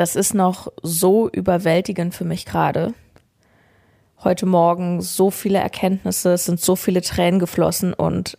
Das 0.00 0.16
ist 0.16 0.32
noch 0.32 0.72
so 0.82 1.28
überwältigend 1.28 2.14
für 2.14 2.24
mich 2.24 2.46
gerade. 2.46 2.94
Heute 4.24 4.46
Morgen 4.46 5.02
so 5.02 5.30
viele 5.30 5.58
Erkenntnisse, 5.58 6.32
es 6.32 6.46
sind 6.46 6.58
so 6.58 6.74
viele 6.74 7.02
Tränen 7.02 7.38
geflossen 7.38 7.92
und 7.92 8.38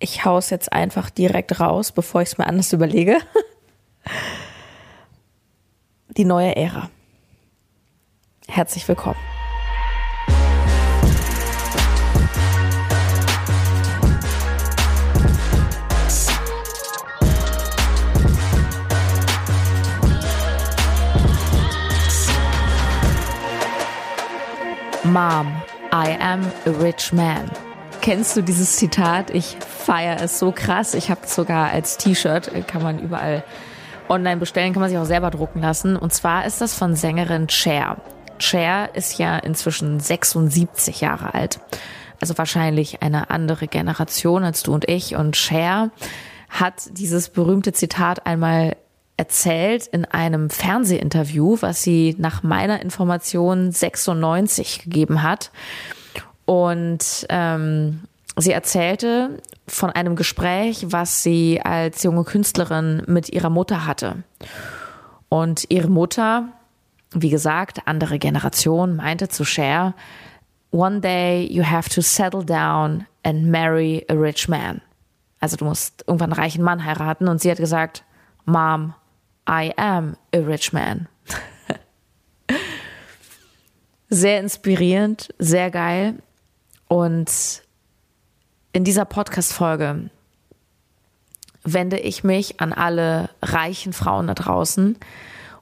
ich 0.00 0.26
hau's 0.26 0.50
jetzt 0.50 0.70
einfach 0.70 1.08
direkt 1.08 1.60
raus, 1.60 1.92
bevor 1.92 2.20
ich 2.20 2.28
es 2.28 2.36
mir 2.36 2.46
anders 2.46 2.74
überlege. 2.74 3.16
Die 6.18 6.26
neue 6.26 6.54
Ära. 6.56 6.90
Herzlich 8.46 8.86
willkommen. 8.86 9.31
Mom, 25.12 25.52
I 25.92 26.16
am 26.20 26.40
a 26.64 26.70
rich 26.82 27.12
man. 27.12 27.50
Kennst 28.00 28.34
du 28.34 28.40
dieses 28.40 28.76
Zitat? 28.76 29.28
Ich 29.28 29.58
feiere 29.58 30.22
es 30.22 30.38
so 30.38 30.52
krass. 30.52 30.94
Ich 30.94 31.10
habe 31.10 31.20
es 31.24 31.34
sogar 31.34 31.68
als 31.70 31.98
T-Shirt, 31.98 32.50
kann 32.66 32.82
man 32.82 32.98
überall 32.98 33.44
online 34.08 34.38
bestellen, 34.38 34.72
kann 34.72 34.80
man 34.80 34.88
sich 34.88 34.96
auch 34.96 35.04
selber 35.04 35.30
drucken 35.30 35.60
lassen. 35.60 35.96
Und 35.96 36.14
zwar 36.14 36.46
ist 36.46 36.62
das 36.62 36.72
von 36.72 36.96
Sängerin 36.96 37.50
Cher. 37.50 37.98
Cher 38.38 38.88
ist 38.94 39.18
ja 39.18 39.36
inzwischen 39.36 40.00
76 40.00 41.02
Jahre 41.02 41.34
alt. 41.34 41.60
Also 42.18 42.38
wahrscheinlich 42.38 43.02
eine 43.02 43.28
andere 43.28 43.66
Generation 43.66 44.44
als 44.44 44.62
du 44.62 44.72
und 44.72 44.88
ich. 44.88 45.14
Und 45.14 45.36
Cher 45.36 45.90
hat 46.48 46.84
dieses 46.92 47.28
berühmte 47.28 47.74
Zitat 47.74 48.24
einmal 48.24 48.76
erzählt 49.22 49.86
in 49.86 50.04
einem 50.04 50.50
Fernsehinterview, 50.50 51.58
was 51.60 51.84
sie 51.84 52.16
nach 52.18 52.42
meiner 52.42 52.82
Information 52.82 53.70
96 53.70 54.82
gegeben 54.82 55.22
hat. 55.22 55.52
Und 56.44 57.24
ähm, 57.28 58.00
sie 58.36 58.50
erzählte 58.50 59.40
von 59.68 59.90
einem 59.90 60.16
Gespräch, 60.16 60.86
was 60.88 61.22
sie 61.22 61.62
als 61.62 62.02
junge 62.02 62.24
Künstlerin 62.24 63.04
mit 63.06 63.28
ihrer 63.28 63.48
Mutter 63.48 63.86
hatte. 63.86 64.24
Und 65.28 65.66
ihre 65.68 65.88
Mutter, 65.88 66.48
wie 67.12 67.30
gesagt, 67.30 67.82
andere 67.86 68.18
Generation, 68.18 68.96
meinte 68.96 69.28
zu 69.28 69.44
Cher, 69.44 69.94
One 70.72 70.98
day 70.98 71.46
you 71.48 71.62
have 71.62 71.88
to 71.90 72.00
settle 72.00 72.44
down 72.44 73.06
and 73.22 73.46
marry 73.52 74.04
a 74.08 74.14
rich 74.14 74.48
man. 74.48 74.80
Also 75.38 75.56
du 75.56 75.64
musst 75.64 76.02
irgendwann 76.08 76.32
einen 76.32 76.42
reichen 76.42 76.64
Mann 76.64 76.84
heiraten. 76.84 77.28
Und 77.28 77.40
sie 77.40 77.52
hat 77.52 77.58
gesagt, 77.58 78.02
Mom, 78.46 78.94
I 79.48 79.72
am 79.76 80.16
a 80.34 80.38
rich 80.38 80.72
man. 80.72 81.08
sehr 84.08 84.40
inspirierend, 84.40 85.34
sehr 85.38 85.70
geil. 85.70 86.14
Und 86.88 87.62
in 88.72 88.84
dieser 88.84 89.04
Podcast-Folge 89.04 90.10
wende 91.64 91.98
ich 91.98 92.24
mich 92.24 92.60
an 92.60 92.72
alle 92.72 93.30
reichen 93.40 93.92
Frauen 93.92 94.26
da 94.26 94.34
draußen. 94.34 94.98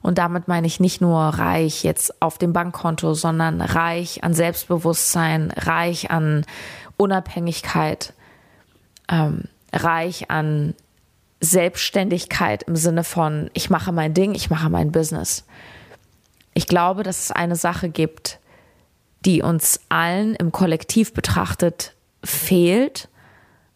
Und 0.01 0.17
damit 0.17 0.47
meine 0.47 0.67
ich 0.67 0.79
nicht 0.79 0.99
nur 0.99 1.19
reich 1.19 1.83
jetzt 1.83 2.21
auf 2.21 2.37
dem 2.37 2.53
Bankkonto, 2.53 3.13
sondern 3.13 3.61
reich 3.61 4.23
an 4.23 4.33
Selbstbewusstsein, 4.33 5.51
reich 5.51 6.09
an 6.09 6.45
Unabhängigkeit, 6.97 8.13
ähm, 9.09 9.43
reich 9.71 10.31
an 10.31 10.73
Selbstständigkeit 11.41 12.63
im 12.63 12.75
Sinne 12.75 13.03
von, 13.03 13.49
ich 13.53 13.69
mache 13.69 13.91
mein 13.91 14.13
Ding, 14.13 14.35
ich 14.35 14.49
mache 14.49 14.69
mein 14.69 14.91
Business. 14.91 15.45
Ich 16.53 16.67
glaube, 16.67 17.03
dass 17.03 17.25
es 17.25 17.31
eine 17.31 17.55
Sache 17.55 17.89
gibt, 17.89 18.39
die 19.25 19.41
uns 19.41 19.81
allen 19.89 20.35
im 20.35 20.51
Kollektiv 20.51 21.13
betrachtet 21.13 21.95
fehlt. 22.23 23.09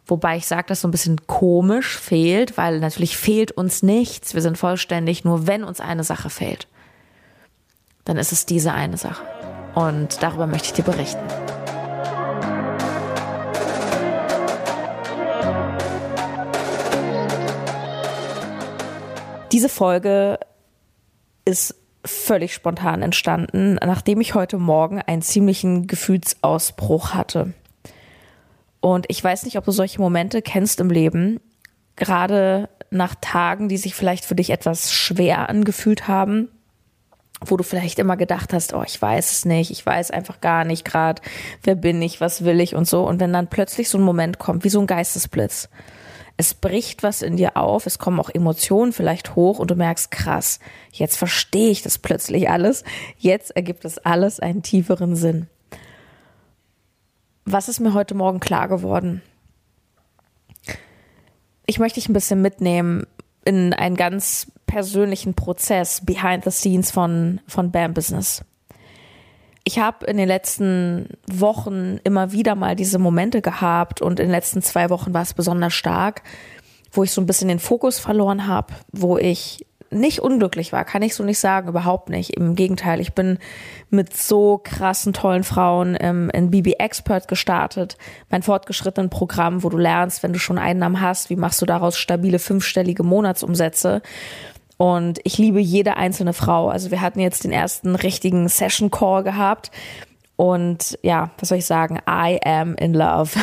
Wobei 0.05 0.37
ich 0.37 0.45
sage, 0.45 0.65
das 0.67 0.81
so 0.81 0.87
ein 0.87 0.91
bisschen 0.91 1.25
komisch 1.25 1.97
fehlt, 1.97 2.57
weil 2.57 2.79
natürlich 2.79 3.17
fehlt 3.17 3.51
uns 3.51 3.81
nichts. 3.81 4.35
Wir 4.35 4.41
sind 4.41 4.57
vollständig, 4.57 5.23
nur 5.23 5.47
wenn 5.47 5.63
uns 5.63 5.79
eine 5.79 6.03
Sache 6.03 6.29
fehlt. 6.29 6.67
Dann 8.03 8.17
ist 8.17 8.31
es 8.31 8.45
diese 8.45 8.73
eine 8.73 8.97
Sache. 8.97 9.23
Und 9.73 10.21
darüber 10.21 10.45
möchte 10.45 10.67
ich 10.67 10.73
dir 10.73 10.83
berichten. 10.83 11.23
Diese 19.55 19.69
Folge 19.69 20.37
ist 21.45 21.75
völlig 22.03 22.53
spontan 22.53 23.01
entstanden, 23.01 23.75
nachdem 23.75 24.19
ich 24.19 24.35
heute 24.35 24.57
Morgen 24.57 24.99
einen 24.99 25.21
ziemlichen 25.21 25.87
Gefühlsausbruch 25.87 27.13
hatte. 27.13 27.53
Und 28.81 29.05
ich 29.07 29.23
weiß 29.23 29.45
nicht, 29.45 29.57
ob 29.57 29.63
du 29.63 29.71
solche 29.71 30.01
Momente 30.01 30.41
kennst 30.41 30.81
im 30.81 30.89
Leben, 30.89 31.39
gerade 31.95 32.67
nach 32.91 33.15
Tagen, 33.21 33.69
die 33.69 33.77
sich 33.77 33.95
vielleicht 33.95 34.25
für 34.25 34.35
dich 34.35 34.49
etwas 34.49 34.91
schwer 34.91 35.47
angefühlt 35.47 36.09
haben, 36.09 36.49
wo 37.39 37.55
du 37.55 37.63
vielleicht 37.63 37.97
immer 37.97 38.17
gedacht 38.17 38.51
hast, 38.51 38.73
oh, 38.73 38.83
ich 38.85 39.01
weiß 39.01 39.31
es 39.31 39.45
nicht, 39.45 39.71
ich 39.71 39.85
weiß 39.85 40.11
einfach 40.11 40.41
gar 40.41 40.65
nicht 40.65 40.83
gerade, 40.83 41.21
wer 41.63 41.75
bin 41.75 42.01
ich, 42.01 42.19
was 42.19 42.43
will 42.43 42.59
ich 42.59 42.75
und 42.75 42.89
so. 42.89 43.07
Und 43.07 43.21
wenn 43.21 43.31
dann 43.31 43.49
plötzlich 43.49 43.87
so 43.87 43.97
ein 43.97 44.03
Moment 44.03 44.37
kommt, 44.37 44.65
wie 44.65 44.69
so 44.69 44.81
ein 44.81 44.87
Geistesblitz, 44.87 45.69
es 46.37 46.53
bricht 46.53 47.03
was 47.03 47.21
in 47.21 47.37
dir 47.37 47.55
auf, 47.55 47.85
es 47.85 47.97
kommen 47.97 48.19
auch 48.19 48.29
Emotionen 48.29 48.91
vielleicht 48.91 49.35
hoch 49.35 49.59
und 49.59 49.71
du 49.71 49.75
merkst, 49.75 50.11
krass, 50.11 50.59
jetzt 50.91 51.17
verstehe 51.17 51.69
ich 51.69 51.81
das 51.81 51.97
plötzlich 51.97 52.49
alles, 52.49 52.83
jetzt 53.17 53.55
ergibt 53.55 53.85
es 53.85 53.97
alles 53.99 54.39
einen 54.39 54.61
tieferen 54.61 55.15
Sinn. 55.15 55.47
Was 57.45 57.69
ist 57.69 57.79
mir 57.79 57.93
heute 57.93 58.15
Morgen 58.15 58.39
klar 58.39 58.67
geworden? 58.67 59.21
Ich 61.65 61.79
möchte 61.79 61.99
dich 61.99 62.09
ein 62.09 62.13
bisschen 62.13 62.41
mitnehmen 62.41 63.05
in 63.45 63.73
einen 63.73 63.95
ganz 63.95 64.51
persönlichen 64.65 65.35
Prozess 65.35 66.03
behind 66.03 66.43
the 66.43 66.51
scenes 66.51 66.91
von, 66.91 67.39
von 67.47 67.71
BAM 67.71 67.93
Business 67.93 68.43
ich 69.65 69.79
habe 69.79 70.05
in 70.05 70.17
den 70.17 70.27
letzten 70.27 71.09
Wochen 71.27 71.97
immer 72.03 72.31
wieder 72.31 72.55
mal 72.55 72.75
diese 72.75 72.99
Momente 72.99 73.41
gehabt 73.41 73.99
und 73.99 74.19
in 74.19 74.27
den 74.27 74.31
letzten 74.31 74.61
zwei 74.61 74.91
Wochen 74.91 75.13
war 75.13 75.23
es 75.23 75.33
besonders 75.33 75.73
stark, 75.73 76.21
wo 76.91 77.03
ich 77.03 77.11
so 77.11 77.19
ein 77.19 77.25
bisschen 77.25 77.47
den 77.47 77.59
Fokus 77.59 77.99
verloren 77.99 78.47
habe, 78.47 78.73
wo 78.91 79.17
ich 79.17 79.65
nicht 79.89 80.19
unglücklich 80.19 80.71
war, 80.71 80.83
kann 80.83 81.01
ich 81.01 81.15
so 81.15 81.23
nicht 81.23 81.39
sagen, 81.39 81.69
überhaupt 81.69 82.09
nicht. 82.09 82.31
Im 82.31 82.55
Gegenteil, 82.55 82.99
ich 82.99 83.13
bin 83.13 83.39
mit 83.89 84.15
so 84.15 84.59
krassen, 84.63 85.13
tollen 85.13 85.43
Frauen 85.43 85.97
ähm, 85.99 86.29
in 86.31 86.51
BB 86.51 86.73
Expert 86.79 87.27
gestartet, 87.27 87.97
mein 88.29 88.43
fortgeschrittenen 88.43 89.09
Programm, 89.09 89.63
wo 89.63 89.69
du 89.69 89.77
lernst, 89.77 90.21
wenn 90.21 90.33
du 90.33 90.39
schon 90.39 90.57
Einnahmen 90.57 91.01
hast, 91.01 91.29
wie 91.29 91.35
machst 91.35 91.61
du 91.61 91.65
daraus 91.65 91.97
stabile 91.97 92.39
fünfstellige 92.39 93.03
Monatsumsätze. 93.03 94.01
Und 94.77 95.19
ich 95.23 95.37
liebe 95.37 95.59
jede 95.59 95.97
einzelne 95.97 96.33
Frau. 96.33 96.69
Also 96.69 96.91
wir 96.91 97.01
hatten 97.01 97.19
jetzt 97.19 97.43
den 97.43 97.51
ersten 97.51 97.95
richtigen 97.95 98.47
Session 98.49 98.91
Call 98.91 99.23
gehabt. 99.23 99.71
Und 100.35 100.99
ja, 101.01 101.31
was 101.39 101.49
soll 101.49 101.59
ich 101.59 101.65
sagen? 101.65 101.99
I 102.09 102.39
am 102.43 102.75
in 102.75 102.93
love. 102.93 103.31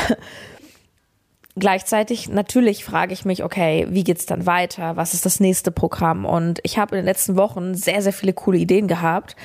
Gleichzeitig 1.55 2.31
natürlich 2.31 2.83
frage 2.83 3.13
ich 3.13 3.27
mich, 3.27 3.45
okay, 3.45 3.87
wie 3.91 4.05
geht's 4.05 4.25
dann 4.25 4.47
weiter? 4.47 4.97
Was 4.97 5.13
ist 5.13 5.27
das 5.27 5.39
nächste 5.39 5.71
Programm? 5.71 6.25
Und 6.25 6.61
ich 6.63 6.79
habe 6.79 6.97
in 6.97 7.03
den 7.03 7.05
letzten 7.05 7.37
Wochen 7.37 7.75
sehr, 7.75 8.01
sehr 8.01 8.15
viele 8.15 8.33
coole 8.33 8.57
Ideen 8.57 8.89
gehabt, 8.89 9.37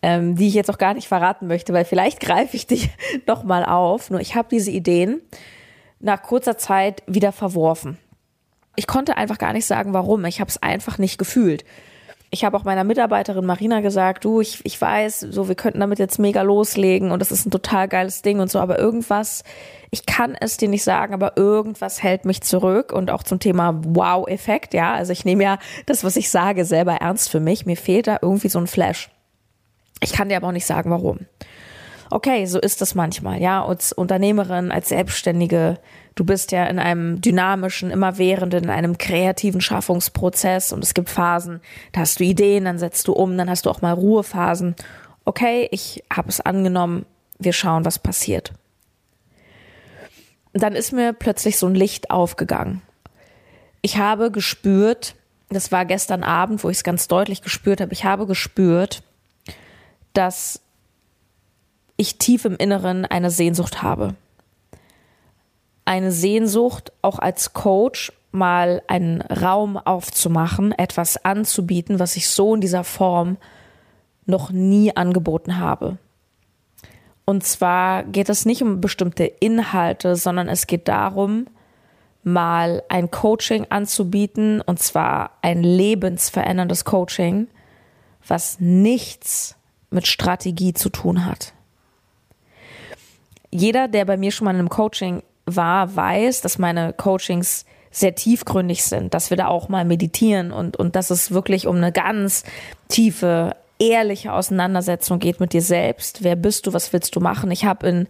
ähm, 0.00 0.36
die 0.36 0.48
ich 0.48 0.54
jetzt 0.54 0.70
auch 0.70 0.78
gar 0.78 0.94
nicht 0.94 1.08
verraten 1.08 1.46
möchte, 1.46 1.74
weil 1.74 1.84
vielleicht 1.84 2.20
greife 2.20 2.56
ich 2.56 2.66
dich 2.66 2.90
noch 3.26 3.44
mal 3.44 3.64
auf. 3.64 4.10
Nur 4.10 4.20
ich 4.20 4.34
habe 4.34 4.48
diese 4.50 4.70
Ideen 4.70 5.20
nach 6.00 6.22
kurzer 6.22 6.56
Zeit 6.56 7.02
wieder 7.06 7.32
verworfen 7.32 7.98
ich 8.76 8.86
konnte 8.86 9.16
einfach 9.16 9.38
gar 9.38 9.52
nicht 9.52 9.66
sagen, 9.66 9.92
warum. 9.92 10.24
Ich 10.24 10.40
habe 10.40 10.48
es 10.48 10.62
einfach 10.62 10.98
nicht 10.98 11.18
gefühlt. 11.18 11.64
Ich 12.32 12.44
habe 12.44 12.56
auch 12.56 12.62
meiner 12.62 12.84
Mitarbeiterin 12.84 13.44
Marina 13.44 13.80
gesagt, 13.80 14.24
du, 14.24 14.40
ich, 14.40 14.64
ich 14.64 14.80
weiß, 14.80 15.18
so 15.18 15.48
wir 15.48 15.56
könnten 15.56 15.80
damit 15.80 15.98
jetzt 15.98 16.20
mega 16.20 16.42
loslegen 16.42 17.10
und 17.10 17.18
das 17.18 17.32
ist 17.32 17.44
ein 17.44 17.50
total 17.50 17.88
geiles 17.88 18.22
Ding 18.22 18.38
und 18.38 18.48
so, 18.48 18.60
aber 18.60 18.78
irgendwas, 18.78 19.42
ich 19.90 20.06
kann 20.06 20.36
es 20.38 20.56
dir 20.56 20.68
nicht 20.68 20.84
sagen, 20.84 21.12
aber 21.12 21.36
irgendwas 21.36 22.04
hält 22.04 22.24
mich 22.24 22.42
zurück 22.42 22.92
und 22.92 23.10
auch 23.10 23.24
zum 23.24 23.40
Thema 23.40 23.80
Wow-Effekt, 23.84 24.74
ja, 24.74 24.94
also 24.94 25.12
ich 25.12 25.24
nehme 25.24 25.42
ja 25.42 25.58
das, 25.86 26.04
was 26.04 26.14
ich 26.14 26.30
sage, 26.30 26.64
selber 26.64 26.94
ernst 26.94 27.30
für 27.30 27.40
mich. 27.40 27.66
Mir 27.66 27.76
fehlt 27.76 28.06
da 28.06 28.20
irgendwie 28.22 28.48
so 28.48 28.60
ein 28.60 28.68
Flash. 28.68 29.10
Ich 30.00 30.12
kann 30.12 30.28
dir 30.28 30.36
aber 30.36 30.46
auch 30.46 30.52
nicht 30.52 30.66
sagen, 30.66 30.90
warum. 30.90 31.26
Okay, 32.10 32.44
so 32.46 32.58
ist 32.58 32.80
das 32.80 32.94
manchmal, 32.94 33.40
ja, 33.40 33.64
als 33.64 33.92
Unternehmerin, 33.92 34.72
als 34.72 34.88
Selbstständige, 34.88 35.78
Du 36.20 36.24
bist 36.24 36.52
ja 36.52 36.66
in 36.66 36.78
einem 36.78 37.22
dynamischen, 37.22 37.90
immerwährenden, 37.90 38.64
in 38.64 38.70
einem 38.70 38.98
kreativen 38.98 39.62
Schaffungsprozess 39.62 40.70
und 40.70 40.84
es 40.84 40.92
gibt 40.92 41.08
Phasen, 41.08 41.62
da 41.92 42.00
hast 42.00 42.20
du 42.20 42.24
Ideen, 42.24 42.66
dann 42.66 42.78
setzt 42.78 43.08
du 43.08 43.12
um, 43.12 43.38
dann 43.38 43.48
hast 43.48 43.64
du 43.64 43.70
auch 43.70 43.80
mal 43.80 43.94
Ruhephasen. 43.94 44.74
Okay, 45.24 45.68
ich 45.70 46.04
habe 46.12 46.28
es 46.28 46.40
angenommen, 46.40 47.06
wir 47.38 47.54
schauen, 47.54 47.84
was 47.86 47.98
passiert. 47.98 48.52
Dann 50.52 50.74
ist 50.74 50.92
mir 50.92 51.12
plötzlich 51.12 51.56
so 51.56 51.66
ein 51.66 51.74
Licht 51.74 52.10
aufgegangen. 52.10 52.82
Ich 53.80 53.96
habe 53.96 54.30
gespürt, 54.30 55.14
das 55.48 55.72
war 55.72 55.86
gestern 55.86 56.22
Abend, 56.22 56.64
wo 56.64 56.68
ich 56.68 56.78
es 56.78 56.84
ganz 56.84 57.08
deutlich 57.08 57.40
gespürt 57.40 57.80
habe. 57.80 57.94
Ich 57.94 58.04
habe 58.04 58.26
gespürt, 58.26 59.02
dass 60.12 60.60
ich 62.00 62.16
tief 62.16 62.46
im 62.46 62.56
Inneren 62.56 63.04
eine 63.04 63.30
Sehnsucht 63.30 63.82
habe. 63.82 64.14
Eine 65.84 66.12
Sehnsucht, 66.12 66.92
auch 67.02 67.18
als 67.18 67.52
Coach 67.52 68.10
mal 68.32 68.82
einen 68.86 69.20
Raum 69.20 69.76
aufzumachen, 69.76 70.72
etwas 70.72 71.22
anzubieten, 71.24 71.98
was 71.98 72.16
ich 72.16 72.28
so 72.28 72.54
in 72.54 72.62
dieser 72.62 72.84
Form 72.84 73.36
noch 74.24 74.50
nie 74.50 74.96
angeboten 74.96 75.58
habe. 75.58 75.98
Und 77.26 77.44
zwar 77.44 78.04
geht 78.04 78.30
es 78.30 78.46
nicht 78.46 78.62
um 78.62 78.80
bestimmte 78.80 79.24
Inhalte, 79.24 80.16
sondern 80.16 80.48
es 80.48 80.66
geht 80.66 80.88
darum, 80.88 81.48
mal 82.22 82.82
ein 82.88 83.10
Coaching 83.10 83.66
anzubieten, 83.68 84.62
und 84.62 84.78
zwar 84.78 85.32
ein 85.42 85.62
lebensveränderndes 85.62 86.86
Coaching, 86.86 87.48
was 88.26 88.58
nichts 88.58 89.56
mit 89.90 90.06
Strategie 90.06 90.72
zu 90.72 90.88
tun 90.88 91.26
hat. 91.26 91.52
Jeder, 93.50 93.88
der 93.88 94.04
bei 94.04 94.16
mir 94.16 94.30
schon 94.30 94.44
mal 94.44 94.52
in 94.52 94.58
einem 94.58 94.68
Coaching 94.68 95.22
war, 95.46 95.94
weiß, 95.94 96.40
dass 96.40 96.58
meine 96.58 96.92
Coachings 96.92 97.64
sehr 97.90 98.14
tiefgründig 98.14 98.84
sind, 98.84 99.14
dass 99.14 99.30
wir 99.30 99.36
da 99.36 99.48
auch 99.48 99.68
mal 99.68 99.84
meditieren 99.84 100.52
und, 100.52 100.76
und 100.76 100.94
dass 100.94 101.10
es 101.10 101.32
wirklich 101.32 101.66
um 101.66 101.76
eine 101.76 101.90
ganz 101.90 102.44
tiefe, 102.88 103.56
ehrliche 103.80 104.32
Auseinandersetzung 104.32 105.18
geht 105.18 105.40
mit 105.40 105.52
dir 105.52 105.62
selbst. 105.62 106.22
Wer 106.22 106.36
bist 106.36 106.66
du? 106.66 106.72
Was 106.72 106.92
willst 106.92 107.16
du 107.16 107.20
machen? 107.20 107.50
Ich 107.50 107.64
habe 107.64 107.88
in 107.88 108.08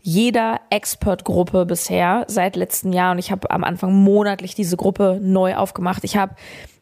jeder 0.00 0.60
Expert-Gruppe 0.70 1.64
bisher 1.64 2.24
seit 2.26 2.56
letztem 2.56 2.92
Jahr 2.92 3.12
und 3.12 3.18
ich 3.18 3.30
habe 3.30 3.50
am 3.50 3.62
Anfang 3.62 3.92
monatlich 3.94 4.56
diese 4.56 4.76
Gruppe 4.76 5.20
neu 5.22 5.54
aufgemacht. 5.54 6.02
Ich 6.02 6.16
habe 6.16 6.34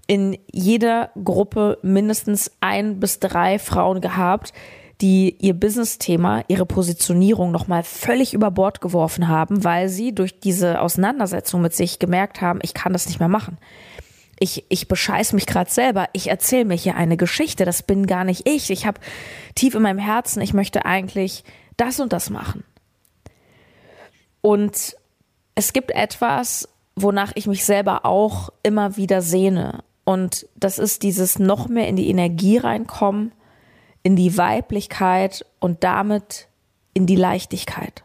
in 0.06 0.38
jeder 0.50 1.11
Gruppe 1.23 1.79
mindestens 1.82 2.50
ein 2.61 2.99
bis 2.99 3.20
drei 3.20 3.58
Frauen 3.58 4.00
gehabt, 4.00 4.55
die 5.00 5.37
ihr 5.38 5.55
Business-Thema, 5.55 6.44
ihre 6.49 6.67
Positionierung 6.67 7.50
nochmal 7.50 7.82
völlig 7.82 8.35
über 8.35 8.50
Bord 8.50 8.81
geworfen 8.81 9.29
haben, 9.29 9.64
weil 9.64 9.88
sie 9.88 10.14
durch 10.14 10.41
diese 10.41 10.81
Auseinandersetzung 10.81 11.62
mit 11.62 11.75
sich 11.75 11.99
gemerkt 11.99 12.41
haben, 12.41 12.61
ich 12.62 12.75
kann 12.75 12.93
das 12.93 13.06
nicht 13.06 13.19
mehr 13.19 13.29
machen. 13.29 13.58
Ich, 14.38 14.64
ich 14.69 14.88
bescheiß 14.88 15.35
mich 15.35 15.47
gerade 15.47 15.70
selber. 15.70 16.08
Ich 16.12 16.29
erzähle 16.29 16.64
mir 16.64 16.75
hier 16.75 16.97
eine 16.97 17.17
Geschichte. 17.17 17.67
Das 17.67 17.82
bin 17.82 18.06
gar 18.06 18.25
nicht 18.25 18.49
ich. 18.49 18.70
Ich 18.70 18.87
habe 18.87 19.00
tief 19.55 19.75
in 19.75 19.82
meinem 19.82 19.99
Herzen, 19.99 20.41
ich 20.41 20.55
möchte 20.55 20.87
eigentlich 20.87 21.44
das 21.76 22.00
und 22.00 22.12
das 22.12 22.31
machen. 22.31 22.64
Und 24.41 24.96
es 25.55 25.73
gibt 25.75 25.91
etwas, 25.91 26.69
wonach 26.96 27.32
ich 27.35 27.46
mich 27.46 27.64
selber 27.64 28.06
auch 28.06 28.50
immer 28.62 28.96
wieder 28.96 29.20
sehne. 29.20 29.85
Und 30.05 30.46
das 30.56 30.79
ist 30.79 31.03
dieses 31.03 31.38
noch 31.38 31.69
mehr 31.69 31.88
in 31.88 31.96
die 31.96 32.08
Energie 32.08 32.56
reinkommen, 32.56 33.32
in 34.02 34.17
die 34.17 34.37
Weiblichkeit 34.37 35.44
und 35.58 35.85
damit 35.85 36.49
in 36.94 37.06
die 37.06 37.17
Leichtigkeit. 37.17 38.05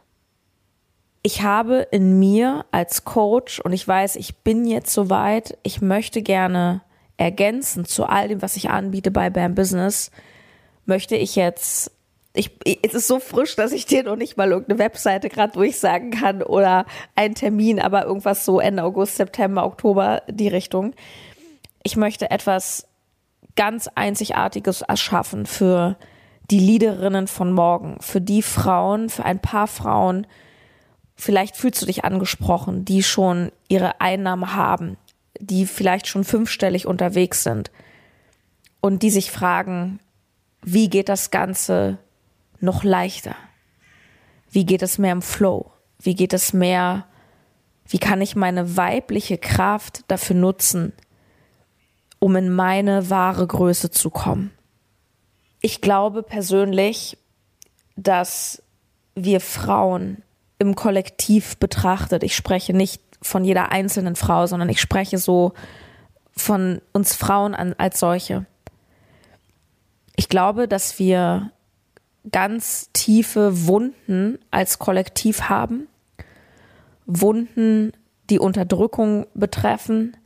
Ich 1.23 1.41
habe 1.41 1.87
in 1.91 2.19
mir 2.19 2.65
als 2.71 3.03
Coach 3.03 3.59
und 3.59 3.73
ich 3.73 3.87
weiß, 3.87 4.15
ich 4.15 4.35
bin 4.37 4.65
jetzt 4.65 4.93
soweit, 4.93 5.57
ich 5.63 5.81
möchte 5.81 6.21
gerne 6.21 6.81
ergänzen 7.17 7.85
zu 7.85 8.05
all 8.05 8.27
dem, 8.27 8.41
was 8.41 8.57
ich 8.57 8.69
anbiete 8.69 9.09
bei 9.09 9.29
BAM 9.29 9.55
Business, 9.55 10.11
möchte 10.85 11.15
ich 11.15 11.35
jetzt 11.35 11.91
ich, 12.35 12.51
es 12.83 12.93
ist 12.93 13.07
so 13.07 13.19
frisch, 13.19 13.55
dass 13.55 13.71
ich 13.71 13.85
dir 13.85 14.03
noch 14.03 14.17
nicht 14.17 14.37
mal 14.37 14.51
irgendeine 14.51 14.79
Webseite 14.79 15.29
gerade 15.29 15.53
durchsagen 15.53 16.11
kann 16.11 16.43
oder 16.43 16.85
einen 17.15 17.35
Termin, 17.35 17.79
aber 17.79 18.05
irgendwas 18.05 18.45
so 18.45 18.59
Ende 18.59 18.83
August, 18.83 19.15
September, 19.15 19.65
Oktober, 19.65 20.21
die 20.29 20.49
Richtung. 20.49 20.93
Ich 21.83 21.95
möchte 21.95 22.29
etwas 22.31 22.87
ganz 23.55 23.89
Einzigartiges 23.95 24.81
erschaffen 24.81 25.45
für 25.45 25.97
die 26.51 26.59
Leaderinnen 26.59 27.27
von 27.27 27.51
morgen, 27.51 27.97
für 28.01 28.21
die 28.21 28.41
Frauen, 28.41 29.09
für 29.09 29.25
ein 29.25 29.39
paar 29.39 29.67
Frauen, 29.67 30.27
vielleicht 31.15 31.55
fühlst 31.55 31.81
du 31.81 31.85
dich 31.85 32.03
angesprochen, 32.05 32.85
die 32.85 33.01
schon 33.01 33.51
ihre 33.67 34.01
Einnahmen 34.01 34.53
haben, 34.53 34.97
die 35.39 35.65
vielleicht 35.65 36.07
schon 36.07 36.23
fünfstellig 36.23 36.85
unterwegs 36.85 37.43
sind 37.43 37.71
und 38.81 39.01
die 39.01 39.09
sich 39.09 39.31
fragen, 39.31 39.99
wie 40.61 40.89
geht 40.89 41.09
das 41.09 41.31
Ganze 41.31 41.97
noch 42.59 42.83
leichter? 42.83 43.35
Wie 44.49 44.65
geht 44.65 44.81
es 44.81 44.97
mehr 44.97 45.11
im 45.11 45.21
Flow? 45.21 45.71
Wie 45.99 46.15
geht 46.15 46.33
es 46.33 46.53
mehr, 46.53 47.05
wie 47.87 47.99
kann 47.99 48.21
ich 48.21 48.35
meine 48.35 48.77
weibliche 48.77 49.37
Kraft 49.37 50.03
dafür 50.07 50.35
nutzen, 50.35 50.93
um 52.19 52.35
in 52.35 52.51
meine 52.51 53.09
wahre 53.09 53.45
Größe 53.45 53.91
zu 53.91 54.09
kommen? 54.09 54.51
Ich 55.61 55.81
glaube 55.81 56.23
persönlich, 56.23 57.17
dass 57.95 58.61
wir 59.15 59.41
Frauen 59.41 60.21
im 60.59 60.75
Kollektiv 60.75 61.57
betrachtet, 61.57 62.23
ich 62.23 62.35
spreche 62.35 62.73
nicht 62.73 63.01
von 63.21 63.43
jeder 63.43 63.71
einzelnen 63.71 64.15
Frau, 64.15 64.45
sondern 64.45 64.69
ich 64.69 64.79
spreche 64.79 65.17
so 65.17 65.53
von 66.31 66.81
uns 66.93 67.15
Frauen 67.15 67.55
als 67.55 67.99
solche. 67.99 68.45
Ich 70.15 70.29
glaube, 70.29 70.67
dass 70.67 70.99
wir 70.99 71.51
ganz 72.31 72.89
tiefe 72.93 73.67
Wunden 73.67 74.39
als 74.51 74.79
Kollektiv 74.79 75.43
haben. 75.43 75.87
Wunden, 77.05 77.93
die 78.29 78.39
Unterdrückung 78.39 79.27
betreffen. 79.33 80.17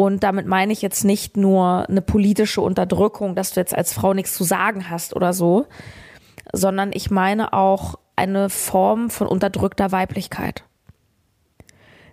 Und 0.00 0.24
damit 0.24 0.46
meine 0.46 0.72
ich 0.72 0.80
jetzt 0.80 1.04
nicht 1.04 1.36
nur 1.36 1.86
eine 1.86 2.00
politische 2.00 2.62
Unterdrückung, 2.62 3.34
dass 3.34 3.52
du 3.52 3.60
jetzt 3.60 3.76
als 3.76 3.92
Frau 3.92 4.14
nichts 4.14 4.32
zu 4.32 4.44
sagen 4.44 4.88
hast 4.88 5.14
oder 5.14 5.34
so, 5.34 5.66
sondern 6.54 6.92
ich 6.94 7.10
meine 7.10 7.52
auch 7.52 7.96
eine 8.16 8.48
Form 8.48 9.10
von 9.10 9.26
unterdrückter 9.26 9.92
Weiblichkeit. 9.92 10.64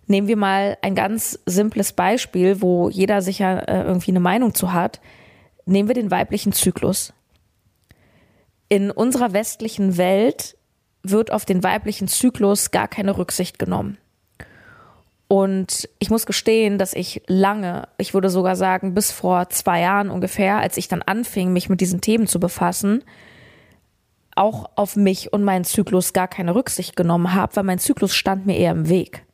Nehmen 0.05 0.27
wir 0.27 0.35
mal 0.35 0.77
ein 0.81 0.95
ganz 0.95 1.39
simples 1.45 1.93
Beispiel, 1.93 2.61
wo 2.61 2.89
jeder 2.89 3.21
sicher 3.21 3.69
äh, 3.69 3.83
irgendwie 3.83 4.11
eine 4.11 4.19
Meinung 4.19 4.53
zu 4.53 4.73
hat. 4.73 4.99
Nehmen 5.65 5.87
wir 5.87 5.95
den 5.95 6.11
weiblichen 6.11 6.51
Zyklus 6.51 7.13
in 8.67 8.91
unserer 8.91 9.31
westlichen 9.31 9.95
Welt 9.95 10.57
wird 11.03 11.31
auf 11.31 11.45
den 11.45 11.63
weiblichen 11.63 12.09
Zyklus 12.09 12.71
gar 12.71 12.89
keine 12.89 13.17
Rücksicht 13.17 13.59
genommen. 13.59 13.97
Und 15.27 15.89
ich 15.99 16.09
muss 16.09 16.25
gestehen, 16.25 16.77
dass 16.77 16.93
ich 16.93 17.21
lange, 17.27 17.89
ich 17.97 18.13
würde 18.13 18.29
sogar 18.29 18.55
sagen, 18.55 18.93
bis 18.93 19.11
vor 19.11 19.49
zwei 19.49 19.81
Jahren 19.81 20.09
ungefähr, 20.09 20.57
als 20.59 20.77
ich 20.77 20.87
dann 20.87 21.01
anfing, 21.01 21.51
mich 21.51 21.67
mit 21.67 21.81
diesen 21.81 21.99
Themen 21.99 22.27
zu 22.27 22.39
befassen, 22.39 23.03
auch 24.35 24.69
auf 24.75 24.95
mich 24.95 25.33
und 25.33 25.43
meinen 25.43 25.65
Zyklus 25.65 26.13
gar 26.13 26.27
keine 26.27 26.55
Rücksicht 26.55 26.95
genommen 26.95 27.33
habe, 27.33 27.55
weil 27.57 27.63
mein 27.63 27.79
Zyklus 27.79 28.15
stand 28.15 28.45
mir 28.45 28.57
eher 28.57 28.71
im 28.71 28.87
Weg. 28.87 29.26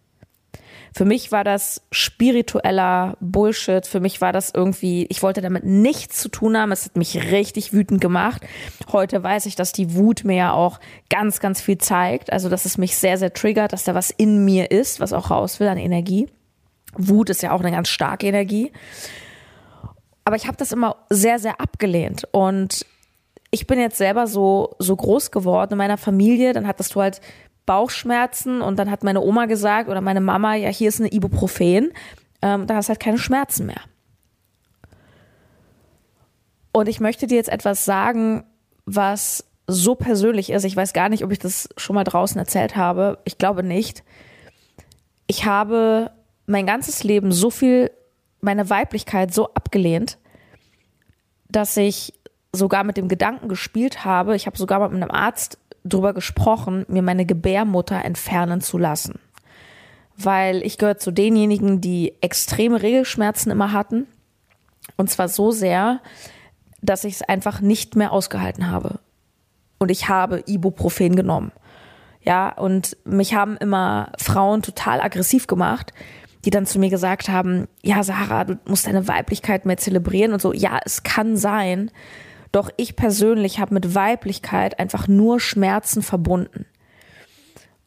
Für 0.96 1.06
mich 1.06 1.32
war 1.32 1.44
das 1.44 1.82
spiritueller 1.92 3.18
Bullshit. 3.20 3.88
Für 3.88 4.00
mich 4.00 4.22
war 4.22 4.32
das 4.32 4.52
irgendwie, 4.54 5.08
ich 5.10 5.24
wollte 5.24 5.42
damit 5.42 5.64
nichts 5.64 6.20
zu 6.20 6.30
tun 6.30 6.56
haben. 6.56 6.72
Es 6.72 6.86
hat 6.86 6.98
mich 6.98 7.32
richtig 7.32 7.74
wütend 7.74 8.00
gemacht. 8.00 8.44
Heute 8.92 9.24
weiß 9.24 9.48
ich, 9.48 9.56
dass 9.56 9.72
die 9.72 9.96
Wut 9.96 10.24
mir 10.24 10.36
ja 10.36 10.54
auch 10.54 10.80
ganz, 11.10 11.40
ganz 11.40 11.62
viel 11.62 11.80
zeigt. 11.80 12.32
Also, 12.32 12.48
dass 12.48 12.66
es 12.66 12.78
mich 12.78 12.96
sehr, 12.96 13.18
sehr 13.18 13.34
triggert, 13.34 13.74
dass 13.74 13.84
da 13.84 13.96
was 13.96 14.12
in 14.12 14.46
mir 14.46 14.70
ist, 14.70 15.00
was 15.00 15.14
auch 15.14 15.32
raus 15.32 15.60
will 15.60 15.68
an 15.68 15.78
Energie. 15.78 16.28
Wut 16.96 17.32
ist 17.32 17.42
ja 17.42 17.54
auch 17.54 17.62
eine 17.62 17.72
ganz 17.72 17.90
starke 17.90 18.28
Energie. 18.28 18.72
Aber 20.26 20.36
ich 20.36 20.46
habe 20.46 20.58
das 20.58 20.72
immer 20.72 20.98
sehr, 21.10 21.40
sehr 21.40 21.60
abgelehnt. 21.60 22.28
Und 22.32 22.86
ich 23.50 23.66
bin 23.66 23.80
jetzt 23.80 23.98
selber 23.98 24.28
so, 24.28 24.76
so 24.78 24.96
groß 24.96 25.32
geworden 25.32 25.74
in 25.74 25.78
meiner 25.78 25.98
Familie. 25.98 26.54
Dann 26.54 26.68
hattest 26.68 26.94
du 26.94 27.02
halt 27.02 27.20
Bauchschmerzen 27.66 28.62
und 28.62 28.78
dann 28.78 28.92
hat 28.92 29.04
meine 29.04 29.22
Oma 29.22 29.46
gesagt 29.46 29.90
oder 29.90 30.02
meine 30.02 30.22
Mama, 30.22 30.56
ja, 30.56 30.70
hier 30.70 30.90
ist 30.90 31.00
eine 31.00 31.12
Ibuprofen, 31.12 31.92
ähm, 32.42 32.68
da 32.68 32.76
hast 32.76 32.90
halt 32.90 33.00
keine 33.00 33.18
Schmerzen 33.18 33.66
mehr. 33.66 33.82
Und 36.72 36.90
ich 36.90 37.00
möchte 37.00 37.28
dir 37.28 37.36
jetzt 37.36 37.50
etwas 37.50 37.86
sagen, 37.86 38.44
was 38.86 39.46
so 39.68 39.96
persönlich 39.96 40.50
ist. 40.50 40.66
Ich 40.66 40.76
weiß 40.76 40.94
gar 40.94 41.08
nicht, 41.08 41.24
ob 41.24 41.32
ich 41.32 41.40
das 41.40 41.70
schon 41.78 41.96
mal 41.96 42.04
draußen 42.04 42.38
erzählt 42.38 42.76
habe. 42.76 43.20
Ich 43.24 43.38
glaube 43.38 43.64
nicht. 43.64 44.04
Ich 45.28 45.46
habe 45.46 46.12
mein 46.46 46.66
ganzes 46.66 47.04
Leben 47.04 47.32
so 47.32 47.50
viel 47.50 47.92
meine 48.42 48.70
Weiblichkeit 48.70 49.34
so 49.34 49.54
abgelehnt, 49.54 50.18
dass 51.48 51.78
ich 51.78 52.14
sogar 52.52 52.84
mit 52.84 52.98
dem 52.98 53.08
Gedanken 53.08 53.48
gespielt 53.48 54.04
habe. 54.04 54.36
Ich 54.36 54.46
habe 54.46 54.58
sogar 54.58 54.88
mit 54.90 55.02
einem 55.02 55.12
Arzt 55.12 55.58
drüber 55.84 56.14
gesprochen, 56.14 56.86
mir 56.88 57.02
meine 57.02 57.26
Gebärmutter 57.26 58.04
entfernen 58.04 58.62
zu 58.62 58.78
lassen. 58.78 59.20
Weil 60.16 60.62
ich 60.64 60.78
gehöre 60.78 60.98
zu 60.98 61.12
denjenigen, 61.12 61.82
die 61.82 62.14
extreme 62.22 62.82
Regelschmerzen 62.82 63.52
immer 63.52 63.72
hatten. 63.72 64.08
Und 64.96 65.10
zwar 65.10 65.28
so 65.28 65.52
sehr, 65.52 66.02
dass 66.82 67.04
ich 67.04 67.16
es 67.16 67.22
einfach 67.22 67.62
nicht 67.62 67.96
mehr 67.96 68.12
ausgehalten 68.12 68.70
habe. 68.70 69.00
Und 69.80 69.90
ich 69.90 70.08
habe 70.08 70.44
Ibuprofen 70.46 71.16
genommen. 71.16 71.52
Ja, 72.22 72.50
und 72.50 72.96
mich 73.04 73.34
haben 73.34 73.58
immer 73.58 74.12
Frauen 74.18 74.62
total 74.62 75.02
aggressiv 75.02 75.48
gemacht, 75.48 75.94
die 76.46 76.50
dann 76.50 76.66
zu 76.66 76.80
mir 76.80 76.90
gesagt 76.90 77.30
haben, 77.30 77.68
ja, 77.82 78.04
Sarah, 78.04 78.46
du 78.46 78.60
musst 78.66 78.88
deine 78.88 79.08
Weiblichkeit 79.08 79.66
mehr 79.66 79.78
zelebrieren 79.78 80.34
und 80.34 80.42
so. 80.42 80.54
Ja, 80.54 80.80
es 80.86 81.04
kann 81.04 81.38
sein. 81.38 81.92
Doch 82.54 82.70
ich 82.78 82.96
persönlich 82.96 83.60
habe 83.60 83.74
mit 83.74 83.96
Weiblichkeit 83.96 84.80
einfach 84.80 85.08
nur 85.10 85.40
Schmerzen 85.40 86.04
verbunden. 86.04 86.68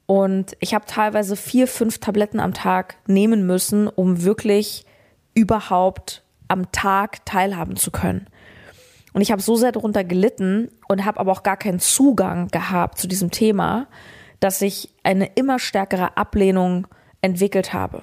Und 0.07 0.57
ich 0.61 0.75
habe 0.75 0.87
teilweise 0.87 1.37
vier, 1.37 1.69
fünf 1.69 1.99
Tabletten 1.99 2.41
am 2.41 2.53
Tag 2.53 2.97
nehmen 3.07 3.47
müssen, 3.47 3.87
um 3.87 4.25
wirklich 4.25 4.85
überhaupt 5.35 6.25
am 6.49 6.73
Tag 6.73 7.25
teilhaben 7.25 7.77
zu 7.77 7.93
können. 7.93 8.27
Und 9.13 9.21
ich 9.21 9.31
habe 9.31 9.41
so 9.41 9.55
sehr 9.55 9.71
darunter 9.71 10.03
gelitten 10.03 10.71
und 10.89 11.05
habe 11.05 11.21
aber 11.21 11.31
auch 11.31 11.45
gar 11.45 11.57
keinen 11.57 11.79
Zugang 11.79 12.49
gehabt 12.49 12.99
zu 12.99 13.07
diesem 13.07 13.31
Thema, 13.31 13.87
dass 14.41 14.63
ich 14.63 14.91
eine 15.05 15.27
immer 15.37 15.61
stärkere 15.61 16.17
Ablehnung 16.17 16.89
entwickelt 17.21 17.73
habe. 17.73 18.03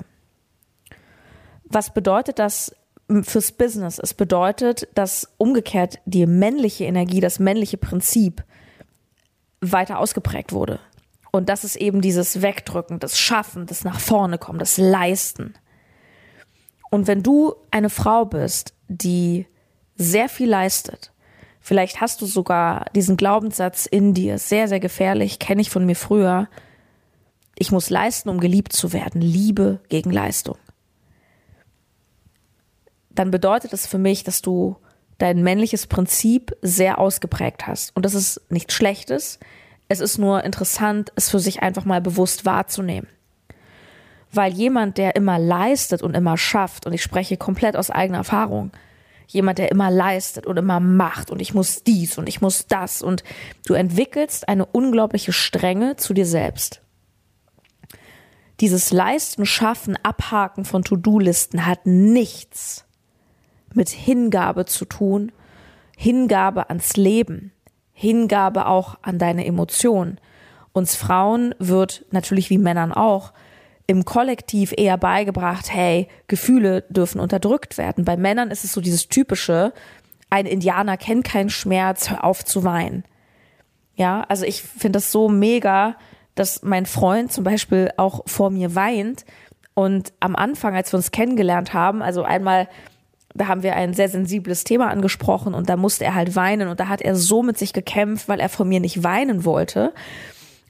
Was 1.66 1.94
bedeutet 1.94 2.40
das 2.40 2.74
fürs 3.22 3.52
Business? 3.52 4.00
Es 4.00 4.14
bedeutet, 4.14 4.88
dass 4.96 5.32
umgekehrt 5.38 6.00
die 6.06 6.26
männliche 6.26 6.86
Energie, 6.86 7.20
das 7.20 7.38
männliche 7.40 7.78
Prinzip 7.78 8.44
weiter 9.62 10.00
ausgeprägt 10.00 10.54
wurde. 10.54 10.80
Und 11.32 11.50
das 11.50 11.64
ist 11.64 11.76
eben 11.76 12.02
dieses 12.02 12.42
Wegdrücken, 12.42 13.00
das 13.00 13.18
Schaffen, 13.18 13.66
das 13.66 13.84
nach 13.84 14.00
vorne 14.00 14.38
kommen, 14.38 14.60
das 14.60 14.78
Leisten. 14.78 15.54
Und 16.92 17.08
wenn 17.08 17.24
du 17.24 17.56
eine 17.72 17.90
Frau 17.90 18.26
bist, 18.26 18.74
die 18.88 19.48
sehr 19.96 20.30
viel 20.30 20.50
leistet, 20.50 21.12
vielleicht 21.60 22.02
hast 22.02 22.22
du 22.22 22.26
sogar 22.28 22.86
diesen 22.96 23.18
Glaubenssatz 23.18 23.88
in 23.88 24.14
dir, 24.14 24.38
sehr, 24.38 24.68
sehr 24.68 24.80
gefährlich, 24.80 25.40
kenne 25.40 25.62
ich 25.62 25.72
von 25.72 25.86
mir 25.86 25.96
früher, 25.96 26.50
ich 27.56 27.72
muss 27.72 27.90
leisten, 27.90 28.30
um 28.30 28.40
geliebt 28.40 28.74
zu 28.74 28.94
werden, 28.94 29.22
Liebe 29.22 29.80
gegen 29.90 30.12
Leistung. 30.12 30.58
Dann 33.16 33.32
bedeutet 33.32 33.74
es 33.74 33.86
für 33.86 33.98
mich, 33.98 34.24
dass 34.24 34.42
du 34.42 34.78
dein 35.18 35.44
männliches 35.44 35.88
Prinzip 35.88 36.56
sehr 36.62 37.00
ausgeprägt 37.00 37.68
hast. 37.68 37.96
Und 37.96 38.06
das 38.06 38.14
ist 38.14 38.42
nichts 38.50 38.74
Schlechtes. 38.74 39.40
Es 39.88 40.00
ist 40.00 40.18
nur 40.18 40.44
interessant, 40.44 41.12
es 41.16 41.30
für 41.30 41.40
sich 41.40 41.62
einfach 41.62 41.86
mal 41.86 42.02
bewusst 42.02 42.46
wahrzunehmen. 42.46 43.08
Weil 44.32 44.54
jemand, 44.54 44.98
der 44.98 45.16
immer 45.16 45.38
leistet 45.38 46.02
und 46.02 46.16
immer 46.16 46.38
schafft, 46.38 46.88
und 46.88 46.94
ich 46.94 47.04
spreche 47.04 47.38
komplett 47.38 47.76
aus 47.76 47.92
eigener 47.92 48.20
Erfahrung, 48.20 48.72
jemand, 49.28 49.60
der 49.60 49.72
immer 49.72 49.92
leistet 49.92 50.46
und 50.48 50.58
immer 50.58 50.80
macht 50.80 51.32
und 51.32 51.40
ich 51.40 51.54
muss 51.54 51.84
dies 51.84 52.18
und 52.18 52.28
ich 52.28 52.42
muss 52.42 52.68
das 52.68 53.02
und 53.02 53.24
du 53.66 53.74
entwickelst 53.74 54.48
eine 54.48 54.66
unglaubliche 54.66 55.34
Strenge 55.34 55.96
zu 55.96 56.14
dir 56.14 56.26
selbst. 56.26 56.82
Dieses 58.60 58.92
Leisten, 58.92 59.46
Schaffen, 59.46 59.98
Abhaken 60.04 60.66
von 60.66 60.84
To-Do-Listen 60.84 61.66
hat 61.66 61.86
nichts 61.86 62.86
mit 63.76 63.90
Hingabe 63.90 64.66
zu 64.66 64.86
tun, 64.86 65.32
Hingabe 65.98 66.70
ans 66.70 66.96
Leben, 66.98 67.52
Hingabe 67.94 68.68
auch 68.68 68.98
an 69.02 69.20
deine 69.20 69.46
Emotionen. 69.46 70.20
Uns 70.74 70.96
Frauen 70.96 71.54
wird 71.60 72.06
natürlich 72.12 72.50
wie 72.50 72.58
Männern 72.58 72.92
auch 72.92 73.34
im 73.86 74.06
Kollektiv 74.06 74.74
eher 74.76 74.98
beigebracht, 74.98 75.72
hey, 75.72 76.08
Gefühle 76.28 76.84
dürfen 76.90 77.20
unterdrückt 77.20 77.78
werden. 77.78 78.06
Bei 78.06 78.18
Männern 78.18 78.50
ist 78.50 78.64
es 78.64 78.72
so 78.72 78.82
dieses 78.82 79.10
typische, 79.10 79.74
ein 80.30 80.46
Indianer 80.46 80.98
kennt 80.98 81.26
keinen 81.26 81.50
Schmerz, 81.50 82.10
hör 82.10 82.24
auf 82.24 82.44
zu 82.44 82.64
weinen. 82.64 83.04
Ja, 83.96 84.22
also 84.28 84.46
ich 84.46 84.64
finde 84.64 84.98
das 84.98 85.12
so 85.12 85.30
mega, 85.30 85.96
dass 86.34 86.64
mein 86.64 86.86
Freund 86.86 87.32
zum 87.32 87.44
Beispiel 87.44 87.92
auch 87.98 88.24
vor 88.26 88.50
mir 88.50 88.74
weint. 88.74 89.26
Und 89.76 90.14
am 90.20 90.36
Anfang, 90.36 90.76
als 90.76 90.92
wir 90.92 90.98
uns 90.98 91.12
kennengelernt 91.12 91.74
haben, 91.74 92.02
also 92.02 92.24
einmal, 92.24 92.68
da 93.34 93.48
haben 93.48 93.64
wir 93.64 93.76
ein 93.76 93.94
sehr 93.94 94.10
sensibles 94.10 94.64
Thema 94.64 94.90
angesprochen 94.90 95.54
und 95.54 95.70
da 95.70 95.78
musste 95.78 96.06
er 96.06 96.16
halt 96.16 96.36
weinen 96.36 96.68
und 96.68 96.80
da 96.80 96.88
hat 96.88 97.02
er 97.02 97.16
so 97.16 97.44
mit 97.44 97.58
sich 97.58 97.74
gekämpft, 97.74 98.28
weil 98.28 98.40
er 98.40 98.50
von 98.50 98.68
mir 98.68 98.80
nicht 98.80 99.04
weinen 99.04 99.46
wollte 99.46 99.94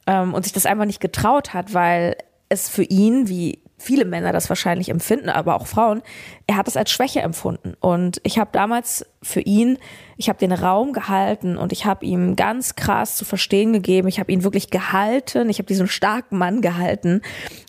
ähm, 0.07 0.33
und 0.33 0.43
sich 0.43 0.53
das 0.53 0.65
einfach 0.65 0.85
nicht 0.85 1.01
getraut 1.01 1.53
hat, 1.53 1.73
weil 1.73 2.15
es 2.49 2.69
für 2.69 2.83
ihn, 2.83 3.27
wie 3.27 3.63
viele 3.77 4.05
Männer 4.05 4.31
das 4.31 4.47
wahrscheinlich 4.47 4.89
empfinden, 4.89 5.29
aber 5.29 5.55
auch 5.55 5.67
Frauen, 5.67 6.01
er 6.47 6.55
hat 6.55 6.67
es 6.67 6.77
als 6.77 6.89
Schwäche 6.89 7.21
empfunden. 7.21 7.73
Und 7.81 8.21
ich 8.23 8.39
habe 8.39 8.49
damals 8.53 9.05
für 9.21 9.41
ihn, 9.41 9.77
ich 10.15 10.29
habe 10.29 10.39
den 10.39 10.53
Raum 10.53 10.93
gehalten 10.93 11.57
und 11.57 11.73
ich 11.73 11.85
habe 11.85 12.05
ihm 12.05 12.35
ganz 12.35 12.75
krass 12.75 13.17
zu 13.17 13.25
verstehen 13.25 13.73
gegeben, 13.73 14.07
ich 14.07 14.19
habe 14.19 14.31
ihn 14.31 14.43
wirklich 14.43 14.69
gehalten, 14.69 15.49
ich 15.49 15.57
habe 15.57 15.67
diesen 15.67 15.87
starken 15.87 16.37
Mann 16.37 16.61
gehalten 16.61 17.21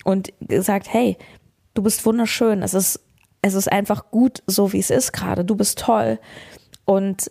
und 0.05 0.33
gesagt, 0.41 0.93
hey, 0.93 1.17
du 1.75 1.83
bist 1.83 2.07
wunderschön, 2.07 2.63
es 2.63 2.75
ist, 2.75 3.01
es 3.45 3.53
ist 3.53 3.71
einfach 3.71 4.11
gut, 4.11 4.43
so 4.47 4.73
wie 4.73 4.79
es 4.79 4.89
ist 4.89 5.13
gerade, 5.13 5.45
du 5.45 5.55
bist 5.55 5.79
toll 5.79 6.19
und 6.87 7.31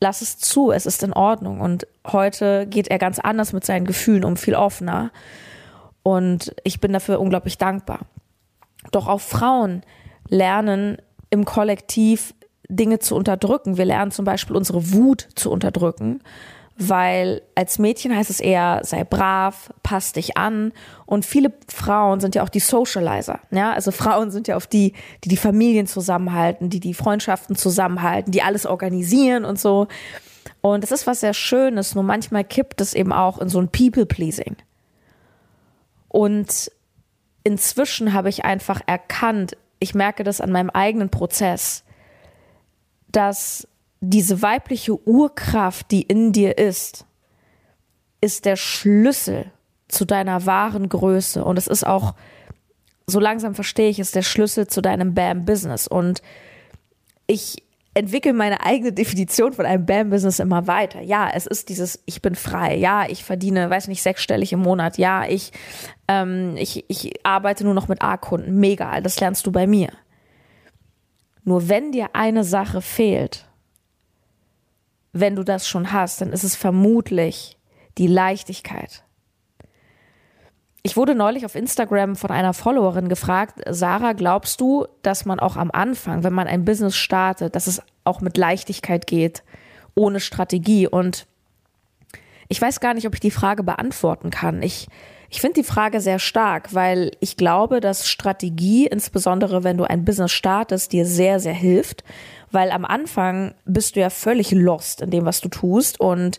lass 0.00 0.20
es 0.20 0.36
zu, 0.38 0.72
es 0.72 0.84
ist 0.84 1.04
in 1.04 1.12
Ordnung. 1.12 1.60
Und 1.60 1.86
heute 2.04 2.66
geht 2.66 2.88
er 2.88 2.98
ganz 2.98 3.20
anders 3.20 3.52
mit 3.52 3.64
seinen 3.64 3.86
Gefühlen 3.86 4.24
um, 4.24 4.36
viel 4.36 4.56
offener. 4.56 5.12
Und 6.02 6.52
ich 6.64 6.80
bin 6.80 6.92
dafür 6.92 7.20
unglaublich 7.20 7.56
dankbar. 7.56 8.00
Doch 8.90 9.06
auch 9.06 9.20
Frauen 9.20 9.82
lernen 10.28 10.98
im 11.30 11.44
Kollektiv 11.44 12.34
Dinge 12.68 12.98
zu 12.98 13.14
unterdrücken. 13.14 13.76
Wir 13.76 13.84
lernen 13.84 14.10
zum 14.10 14.24
Beispiel 14.24 14.56
unsere 14.56 14.92
Wut 14.92 15.28
zu 15.36 15.52
unterdrücken, 15.52 16.20
weil 16.76 17.42
als 17.54 17.78
Mädchen 17.78 18.16
heißt 18.16 18.30
es 18.30 18.40
eher, 18.40 18.80
sei 18.82 19.04
brav, 19.04 19.72
pass 19.82 20.12
dich 20.12 20.36
an. 20.36 20.72
Und 21.06 21.26
viele 21.26 21.52
Frauen 21.68 22.20
sind 22.20 22.34
ja 22.34 22.42
auch 22.42 22.48
die 22.48 22.60
Socializer. 22.60 23.40
Ja, 23.50 23.72
also 23.72 23.90
Frauen 23.90 24.30
sind 24.30 24.48
ja 24.48 24.56
auch 24.56 24.64
die, 24.64 24.94
die 25.24 25.28
die 25.28 25.36
Familien 25.36 25.86
zusammenhalten, 25.86 26.70
die 26.70 26.80
die 26.80 26.94
Freundschaften 26.94 27.56
zusammenhalten, 27.56 28.32
die 28.32 28.42
alles 28.42 28.66
organisieren 28.66 29.44
und 29.44 29.60
so. 29.60 29.88
Und 30.60 30.82
das 30.82 30.92
ist 30.92 31.06
was 31.06 31.20
sehr 31.20 31.34
Schönes, 31.34 31.94
nur 31.94 32.04
manchmal 32.04 32.44
kippt 32.44 32.80
es 32.80 32.94
eben 32.94 33.12
auch 33.12 33.38
in 33.38 33.48
so 33.48 33.60
ein 33.60 33.68
People-Pleasing. 33.68 34.56
Und 36.08 36.70
inzwischen 37.44 38.12
habe 38.12 38.28
ich 38.28 38.44
einfach 38.44 38.80
erkannt, 38.86 39.56
ich 39.78 39.94
merke 39.94 40.22
das 40.24 40.40
an 40.40 40.52
meinem 40.52 40.70
eigenen 40.70 41.10
Prozess, 41.10 41.84
dass 43.10 43.66
diese 44.02 44.42
weibliche 44.42 45.00
Urkraft, 45.08 45.90
die 45.92 46.02
in 46.02 46.32
dir 46.32 46.58
ist, 46.58 47.06
ist 48.20 48.44
der 48.44 48.56
Schlüssel 48.56 49.46
zu 49.86 50.04
deiner 50.04 50.44
wahren 50.44 50.88
Größe. 50.88 51.44
Und 51.44 51.56
es 51.56 51.68
ist 51.68 51.86
auch, 51.86 52.14
so 53.06 53.20
langsam 53.20 53.54
verstehe 53.54 53.88
ich, 53.88 54.00
ist 54.00 54.16
der 54.16 54.22
Schlüssel 54.22 54.66
zu 54.66 54.82
deinem 54.82 55.14
Bam-Business. 55.14 55.86
Und 55.86 56.20
ich 57.28 57.62
entwickle 57.94 58.32
meine 58.32 58.64
eigene 58.64 58.92
Definition 58.92 59.52
von 59.52 59.66
einem 59.66 59.86
BAM-Business 59.86 60.40
immer 60.40 60.66
weiter. 60.66 61.00
Ja, 61.00 61.30
es 61.32 61.46
ist 61.46 61.68
dieses, 61.68 62.02
ich 62.04 62.22
bin 62.22 62.34
frei. 62.34 62.76
Ja, 62.76 63.06
ich 63.08 63.22
verdiene, 63.22 63.70
weiß 63.70 63.86
nicht, 63.86 64.02
sechsstellig 64.02 64.52
im 64.52 64.60
Monat. 64.60 64.98
Ja, 64.98 65.26
ich, 65.28 65.52
ähm, 66.08 66.56
ich, 66.56 66.84
ich 66.88 67.24
arbeite 67.24 67.62
nur 67.64 67.74
noch 67.74 67.86
mit 67.86 68.02
A-Kunden. 68.02 68.58
Mega, 68.58 69.00
das 69.00 69.20
lernst 69.20 69.46
du 69.46 69.52
bei 69.52 69.68
mir. 69.68 69.90
Nur 71.44 71.68
wenn 71.68 71.92
dir 71.92 72.10
eine 72.14 72.42
Sache 72.42 72.80
fehlt, 72.80 73.46
wenn 75.12 75.36
du 75.36 75.44
das 75.44 75.68
schon 75.68 75.92
hast, 75.92 76.20
dann 76.20 76.32
ist 76.32 76.44
es 76.44 76.56
vermutlich 76.56 77.58
die 77.98 78.06
Leichtigkeit. 78.06 79.04
Ich 80.82 80.96
wurde 80.96 81.14
neulich 81.14 81.44
auf 81.44 81.54
Instagram 81.54 82.16
von 82.16 82.30
einer 82.30 82.54
Followerin 82.54 83.08
gefragt, 83.08 83.60
Sarah, 83.68 84.14
glaubst 84.14 84.60
du, 84.60 84.86
dass 85.02 85.24
man 85.24 85.38
auch 85.38 85.56
am 85.56 85.70
Anfang, 85.70 86.24
wenn 86.24 86.32
man 86.32 86.48
ein 86.48 86.64
Business 86.64 86.96
startet, 86.96 87.54
dass 87.54 87.68
es 87.68 87.82
auch 88.02 88.20
mit 88.20 88.36
Leichtigkeit 88.36 89.06
geht, 89.06 89.44
ohne 89.94 90.18
Strategie? 90.18 90.88
Und 90.88 91.26
ich 92.48 92.60
weiß 92.60 92.80
gar 92.80 92.94
nicht, 92.94 93.06
ob 93.06 93.14
ich 93.14 93.20
die 93.20 93.30
Frage 93.30 93.62
beantworten 93.62 94.30
kann. 94.30 94.60
Ich, 94.62 94.88
ich 95.32 95.40
finde 95.40 95.62
die 95.62 95.66
Frage 95.66 96.02
sehr 96.02 96.18
stark, 96.18 96.74
weil 96.74 97.12
ich 97.20 97.38
glaube, 97.38 97.80
dass 97.80 98.06
Strategie, 98.06 98.86
insbesondere 98.86 99.64
wenn 99.64 99.78
du 99.78 99.84
ein 99.84 100.04
Business 100.04 100.30
startest, 100.30 100.92
dir 100.92 101.06
sehr, 101.06 101.40
sehr 101.40 101.54
hilft, 101.54 102.04
weil 102.50 102.70
am 102.70 102.84
Anfang 102.84 103.54
bist 103.64 103.96
du 103.96 104.00
ja 104.00 104.10
völlig 104.10 104.50
lost 104.50 105.00
in 105.00 105.10
dem, 105.10 105.24
was 105.24 105.40
du 105.40 105.48
tust 105.48 105.98
und 105.98 106.38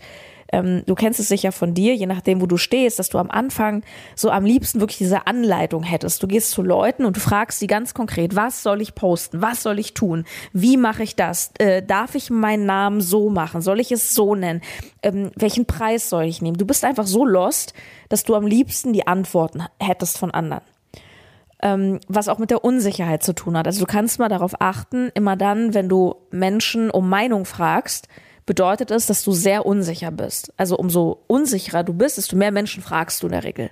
ähm, 0.54 0.84
du 0.86 0.94
kennst 0.94 1.20
es 1.20 1.28
sicher 1.28 1.52
von 1.52 1.74
dir, 1.74 1.96
je 1.96 2.06
nachdem, 2.06 2.40
wo 2.40 2.46
du 2.46 2.58
stehst, 2.58 3.00
dass 3.00 3.10
du 3.10 3.18
am 3.18 3.32
Anfang 3.32 3.84
so 4.16 4.30
am 4.30 4.46
liebsten 4.46 4.80
wirklich 4.80 5.00
diese 5.00 5.26
Anleitung 5.26 5.82
hättest. 5.82 6.22
Du 6.22 6.28
gehst 6.28 6.52
zu 6.52 6.62
Leuten 6.62 7.06
und 7.06 7.18
du 7.18 7.20
fragst 7.20 7.58
sie 7.58 7.66
ganz 7.66 7.96
konkret, 7.96 8.36
was 8.36 8.62
soll 8.62 8.80
ich 8.80 8.94
posten? 8.94 9.42
Was 9.42 9.64
soll 9.64 9.80
ich 9.80 9.96
tun? 9.96 10.26
Wie 10.54 10.78
mache 10.78 11.02
ich 11.02 11.16
das? 11.16 11.52
Äh, 11.58 11.82
darf 11.82 12.14
ich 12.14 12.30
meinen 12.30 12.68
Namen 12.68 13.02
so 13.02 13.32
machen? 13.32 13.62
Soll 13.62 13.80
ich 13.80 13.92
es 13.92 14.14
so 14.14 14.36
nennen? 14.36 14.62
Ähm, 15.02 15.32
welchen 15.36 15.66
Preis 15.66 16.10
soll 16.10 16.26
ich 16.26 16.42
nehmen? 16.42 16.58
Du 16.58 16.68
bist 16.68 16.86
einfach 16.86 17.08
so 17.08 17.26
lost, 17.26 17.74
dass 18.10 18.24
du 18.24 18.36
am 18.36 18.46
liebsten 18.46 18.94
die 18.94 19.08
Antworten 19.08 19.64
hättest 19.80 20.20
von 20.20 20.30
anderen 20.30 20.62
ähm, 21.64 22.00
was 22.08 22.28
auch 22.28 22.38
mit 22.38 22.52
der 22.52 22.64
Unsicherheit 22.64 23.24
zu 23.24 23.34
tun 23.34 23.58
hat. 23.58 23.66
Also 23.66 23.80
du 23.80 23.86
kannst 23.86 24.20
mal 24.20 24.28
darauf 24.28 24.60
achten, 24.60 25.10
immer 25.16 25.38
dann, 25.38 25.74
wenn 25.74 25.88
du 25.88 26.16
Menschen 26.30 26.92
um 26.92 27.08
Meinung 27.08 27.46
fragst, 27.46 28.10
bedeutet 28.46 28.92
es, 28.92 29.06
dass 29.06 29.24
du 29.24 29.32
sehr 29.32 29.66
unsicher 29.66 30.12
bist. 30.12 30.54
Also 30.58 30.78
umso 30.78 31.24
unsicherer 31.28 31.84
du 31.84 31.94
bist, 31.94 32.18
desto 32.18 32.36
mehr 32.36 32.52
Menschen 32.52 32.84
fragst 32.84 33.22
du 33.24 33.28
in 33.28 33.32
der 33.32 33.44
Regel. 33.44 33.72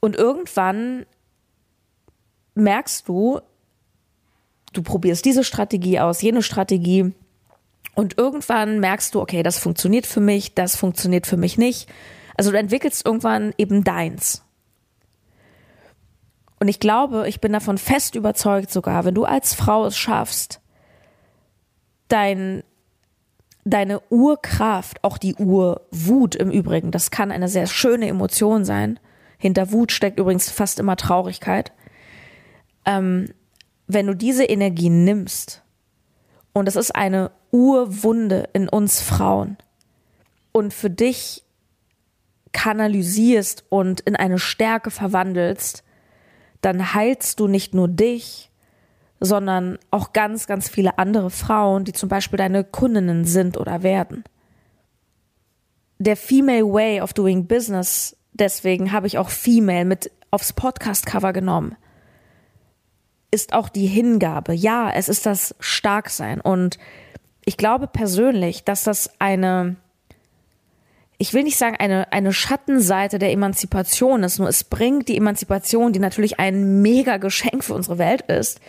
Und 0.00 0.16
irgendwann 0.16 1.06
merkst 2.54 3.08
du, 3.08 3.40
du 4.72 4.82
probierst 4.82 5.24
diese 5.24 5.44
Strategie 5.44 5.98
aus, 6.00 6.20
jene 6.20 6.42
Strategie 6.42 7.12
und 7.94 8.18
irgendwann 8.18 8.80
merkst 8.80 9.14
du, 9.14 9.20
okay, 9.20 9.42
das 9.42 9.58
funktioniert 9.58 10.06
für 10.06 10.20
mich, 10.20 10.54
das 10.54 10.76
funktioniert 10.76 11.26
für 11.26 11.36
mich 11.36 11.58
nicht. 11.58 11.88
Also 12.36 12.50
du 12.50 12.58
entwickelst 12.58 13.06
irgendwann 13.06 13.54
eben 13.56 13.84
deins. 13.84 14.42
Und 16.58 16.68
ich 16.68 16.80
glaube, 16.80 17.28
ich 17.28 17.40
bin 17.40 17.52
davon 17.52 17.78
fest 17.78 18.14
überzeugt 18.14 18.70
sogar, 18.70 19.04
wenn 19.04 19.14
du 19.14 19.24
als 19.24 19.54
Frau 19.54 19.86
es 19.86 19.96
schaffst, 19.96 20.60
dein, 22.08 22.62
deine 23.64 24.00
Urkraft, 24.10 25.02
auch 25.02 25.18
die 25.18 25.34
Urwut 25.34 26.34
im 26.34 26.50
Übrigen, 26.50 26.90
das 26.90 27.10
kann 27.10 27.32
eine 27.32 27.48
sehr 27.48 27.66
schöne 27.66 28.08
Emotion 28.08 28.64
sein. 28.64 29.00
Hinter 29.38 29.72
Wut 29.72 29.92
steckt 29.92 30.18
übrigens 30.18 30.50
fast 30.50 30.78
immer 30.78 30.96
Traurigkeit. 30.96 31.72
Ähm, 32.84 33.32
wenn 33.86 34.06
du 34.06 34.14
diese 34.14 34.44
Energie 34.44 34.90
nimmst, 34.90 35.62
und 36.52 36.68
es 36.68 36.76
ist 36.76 36.94
eine 36.94 37.30
Urwunde 37.50 38.48
in 38.52 38.68
uns 38.68 39.00
Frauen, 39.00 39.56
und 40.52 40.72
für 40.72 40.90
dich 40.90 41.42
kanalisierst 42.52 43.64
und 43.68 44.00
in 44.00 44.14
eine 44.14 44.38
Stärke 44.38 44.90
verwandelst, 44.90 45.82
dann 46.60 46.94
heilst 46.94 47.40
du 47.40 47.48
nicht 47.48 47.74
nur 47.74 47.88
dich, 47.88 48.50
sondern 49.20 49.78
auch 49.90 50.12
ganz, 50.12 50.46
ganz 50.46 50.68
viele 50.68 50.98
andere 50.98 51.30
Frauen, 51.30 51.84
die 51.84 51.92
zum 51.92 52.08
Beispiel 52.08 52.36
deine 52.36 52.64
Kundinnen 52.64 53.24
sind 53.24 53.56
oder 53.56 53.82
werden. 53.82 54.24
Der 55.98 56.16
Female 56.16 56.64
Way 56.64 57.00
of 57.00 57.12
Doing 57.12 57.46
Business, 57.46 58.16
deswegen 58.32 58.92
habe 58.92 59.06
ich 59.06 59.18
auch 59.18 59.30
Female 59.30 59.84
mit 59.84 60.10
aufs 60.30 60.52
Podcast-Cover 60.52 61.32
genommen, 61.32 61.76
ist 63.30 63.52
auch 63.52 63.68
die 63.68 63.86
Hingabe. 63.86 64.52
Ja, 64.52 64.90
es 64.90 65.08
ist 65.08 65.26
das 65.26 65.54
Starksein. 65.60 66.40
Und 66.40 66.78
ich 67.44 67.56
glaube 67.56 67.86
persönlich, 67.86 68.64
dass 68.64 68.84
das 68.84 69.10
eine 69.20 69.76
ich 71.18 71.32
will 71.32 71.44
nicht 71.44 71.56
sagen, 71.56 71.76
eine, 71.76 72.12
eine 72.12 72.32
Schattenseite 72.32 73.18
der 73.18 73.32
Emanzipation 73.32 74.22
ist, 74.24 74.38
nur 74.38 74.48
es 74.48 74.64
bringt 74.64 75.08
die 75.08 75.16
Emanzipation, 75.16 75.92
die 75.92 76.00
natürlich 76.00 76.40
ein 76.40 76.82
mega 76.82 77.18
Geschenk 77.18 77.64
für 77.64 77.74
unsere 77.74 77.98
Welt 77.98 78.22
ist, 78.22 78.60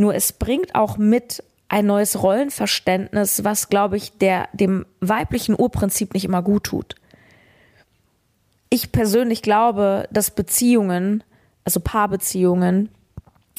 nur 0.00 0.14
es 0.14 0.32
bringt 0.32 0.74
auch 0.74 0.96
mit 0.96 1.44
ein 1.68 1.86
neues 1.86 2.20
Rollenverständnis, 2.20 3.44
was, 3.44 3.68
glaube 3.68 3.96
ich, 3.96 4.18
der, 4.18 4.48
dem 4.52 4.86
weiblichen 5.00 5.54
Urprinzip 5.56 6.14
nicht 6.14 6.24
immer 6.24 6.42
gut 6.42 6.64
tut. 6.64 6.96
Ich 8.70 8.90
persönlich 8.90 9.42
glaube, 9.42 10.08
dass 10.10 10.32
Beziehungen, 10.32 11.22
also 11.64 11.78
Paarbeziehungen, 11.78 12.88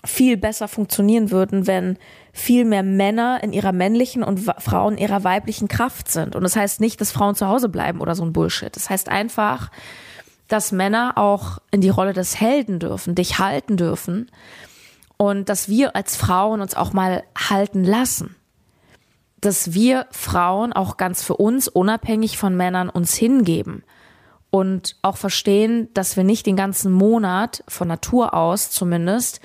viel 0.04 0.36
besser 0.36 0.68
funktionieren 0.68 1.32
würden, 1.32 1.68
wenn 1.68 1.98
viel 2.34 2.66
mehr 2.66 2.84
Männer 2.84 3.40
in 3.44 3.54
ihrer 3.54 3.72
männlichen 3.72 4.24
und 4.24 4.40
Frauen 4.40 4.96
in 4.96 5.04
ihrer 5.04 5.24
weiblichen 5.24 5.68
Kraft 5.68 6.10
sind. 6.10 6.36
Und 6.36 6.44
das 6.44 6.56
heißt 6.56 6.82
nicht, 6.82 7.00
dass 7.00 7.12
Frauen 7.12 7.36
zu 7.36 7.48
Hause 7.48 7.70
bleiben 7.70 8.02
oder 8.02 8.16
so 8.16 8.24
ein 8.24 8.34
Bullshit. 8.34 8.76
Das 8.76 8.90
heißt 8.90 9.10
einfach, 9.10 9.70
dass 10.48 10.72
Männer 10.72 11.18
auch 11.18 11.60
in 11.72 11.82
die 11.82 11.90
Rolle 11.90 12.14
des 12.14 12.42
Helden 12.42 12.80
dürfen, 12.80 13.16
dich 13.16 13.38
halten 13.38 13.78
dürfen 13.78 14.30
und 15.22 15.50
dass 15.50 15.70
wir 15.70 15.96
als 15.96 16.16
Frauen 16.16 16.62
uns 16.62 16.74
auch 16.74 16.94
mal 16.94 17.22
halten 17.38 17.84
lassen. 17.84 18.36
Dass 19.40 19.72
wir 19.72 20.08
Frauen 20.10 20.74
auch 20.74 20.98
ganz 20.98 21.22
für 21.22 21.36
uns, 21.38 21.68
unabhängig 21.68 22.40
von 22.40 22.58
Männern, 22.58 22.90
uns 22.90 23.14
hingeben 23.14 23.84
und 24.50 24.96
auch 25.04 25.18
verstehen, 25.18 25.90
dass 25.94 26.18
wir 26.18 26.24
nicht 26.24 26.48
den 26.48 26.56
ganzen 26.56 26.92
Monat, 26.92 27.64
von 27.68 27.88
Natur 27.88 28.34
aus 28.34 28.72
zumindest, 28.72 29.42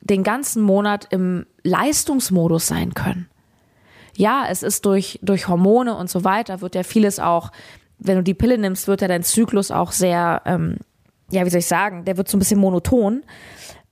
den 0.00 0.22
ganzen 0.22 0.62
Monat 0.62 1.08
im 1.10 1.44
Leistungsmodus 1.64 2.68
sein 2.68 2.94
können. 2.94 3.28
Ja, 4.16 4.44
es 4.48 4.62
ist 4.62 4.86
durch, 4.86 5.18
durch 5.22 5.48
Hormone 5.48 5.96
und 5.96 6.08
so 6.08 6.22
weiter, 6.22 6.60
wird 6.60 6.76
ja 6.76 6.84
vieles 6.84 7.18
auch, 7.18 7.50
wenn 7.98 8.14
du 8.14 8.22
die 8.22 8.34
Pille 8.34 8.58
nimmst, 8.58 8.86
wird 8.86 9.00
ja 9.00 9.08
dein 9.08 9.24
Zyklus 9.24 9.72
auch 9.72 9.90
sehr, 9.90 10.42
ähm, 10.44 10.76
ja, 11.32 11.44
wie 11.44 11.50
soll 11.50 11.58
ich 11.58 11.66
sagen, 11.66 12.04
der 12.04 12.16
wird 12.16 12.28
so 12.28 12.36
ein 12.36 12.38
bisschen 12.38 12.60
monoton. 12.60 13.24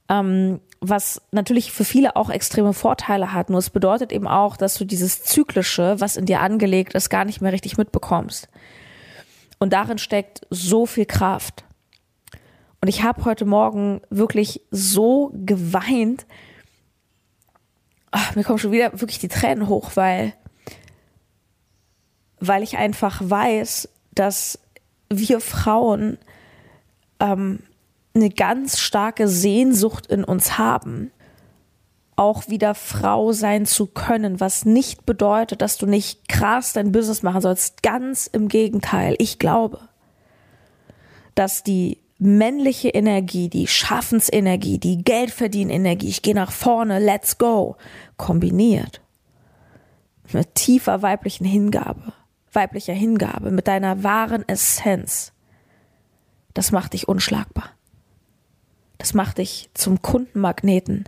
Ähm, 0.09 0.61
was 0.81 1.23
natürlich 1.33 1.73
für 1.73 1.85
viele 1.85 2.17
auch 2.17 2.31
extreme 2.31 2.73
Vorteile 2.73 3.33
hat. 3.33 3.51
Nur 3.51 3.59
es 3.59 3.71
bedeutet 3.71 4.13
eben 4.13 4.29
auch, 4.29 4.57
dass 4.57 4.75
du 4.75 4.85
dieses 4.85 5.23
Zyklische, 5.23 5.97
was 5.99 6.17
in 6.17 6.27
dir 6.27 6.41
angelegt 6.41 6.95
ist, 6.95 7.11
gar 7.11 7.25
nicht 7.25 7.41
mehr 7.41 7.53
richtig 7.53 7.79
mitbekommst. 7.79 8.49
Und 9.59 9.73
darin 9.73 9.99
steckt 9.99 10.47
so 10.51 10.87
viel 10.87 11.07
Kraft. 11.07 11.65
Und 12.81 12.89
ich 12.89 13.03
habe 13.03 13.25
heute 13.25 13.45
Morgen 13.45 14.01
wirklich 14.09 14.63
so 14.71 15.33
geweint. 15.35 16.27
Ach, 18.13 18.37
mir 18.37 18.45
kommen 18.45 18.59
schon 18.59 18.73
wieder 18.73 18.93
wirklich 19.01 19.19
die 19.19 19.29
Tränen 19.29 19.69
hoch, 19.69 19.93
weil, 19.95 20.33
weil 22.39 22.63
ich 22.63 22.79
einfach 22.79 23.21
weiß, 23.23 23.89
dass 24.13 24.61
wir 25.11 25.41
Frauen 25.41 26.19
ähm, 27.19 27.61
eine 28.15 28.31
ganz 28.31 28.79
starke 28.79 29.29
Sehnsucht 29.29 30.07
in 30.07 30.25
uns 30.25 30.59
haben, 30.59 31.11
auch 32.17 32.49
wieder 32.49 32.75
Frau 32.75 33.33
sein 33.33 33.65
zu 33.65 33.87
können, 33.87 34.41
was 34.41 34.65
nicht 34.65 35.07
bedeutet, 35.07 35.63
dass 35.63 35.79
du 35.79 35.87
nicht 35.87 36.29
krass 36.29 36.73
dein 36.73 36.91
Business 36.91 37.23
machen 37.23 37.41
sollst. 37.41 37.83
Ganz 37.83 38.27
im 38.27 38.49
Gegenteil. 38.49 39.15
Ich 39.19 39.39
glaube, 39.39 39.81
dass 41.37 41.63
die 41.63 41.99
männliche 42.19 42.89
Energie, 42.89 43.49
die 43.49 43.69
Schaffensenergie, 43.69 44.79
die 44.79 45.05
Geldverdienenergie, 45.05 46.09
ich 46.09 46.23
gehe 46.23 46.35
nach 46.35 46.51
vorne, 46.51 46.99
let's 46.99 47.39
go, 47.39 47.77
kombiniert 48.17 49.01
mit 50.33 50.55
tiefer 50.55 51.03
weiblichen 51.03 51.47
Hingabe, 51.47 52.13
weiblicher 52.53 52.93
Hingabe, 52.93 53.51
mit 53.51 53.69
deiner 53.69 54.03
wahren 54.03 54.47
Essenz, 54.49 55.33
das 56.55 56.73
macht 56.73 56.93
dich 56.93 57.09
unschlagbar. 57.09 57.71
Das 58.99 59.15
macht 59.15 59.39
dich 59.39 59.71
zum 59.75 60.03
Kundenmagneten. 60.03 61.05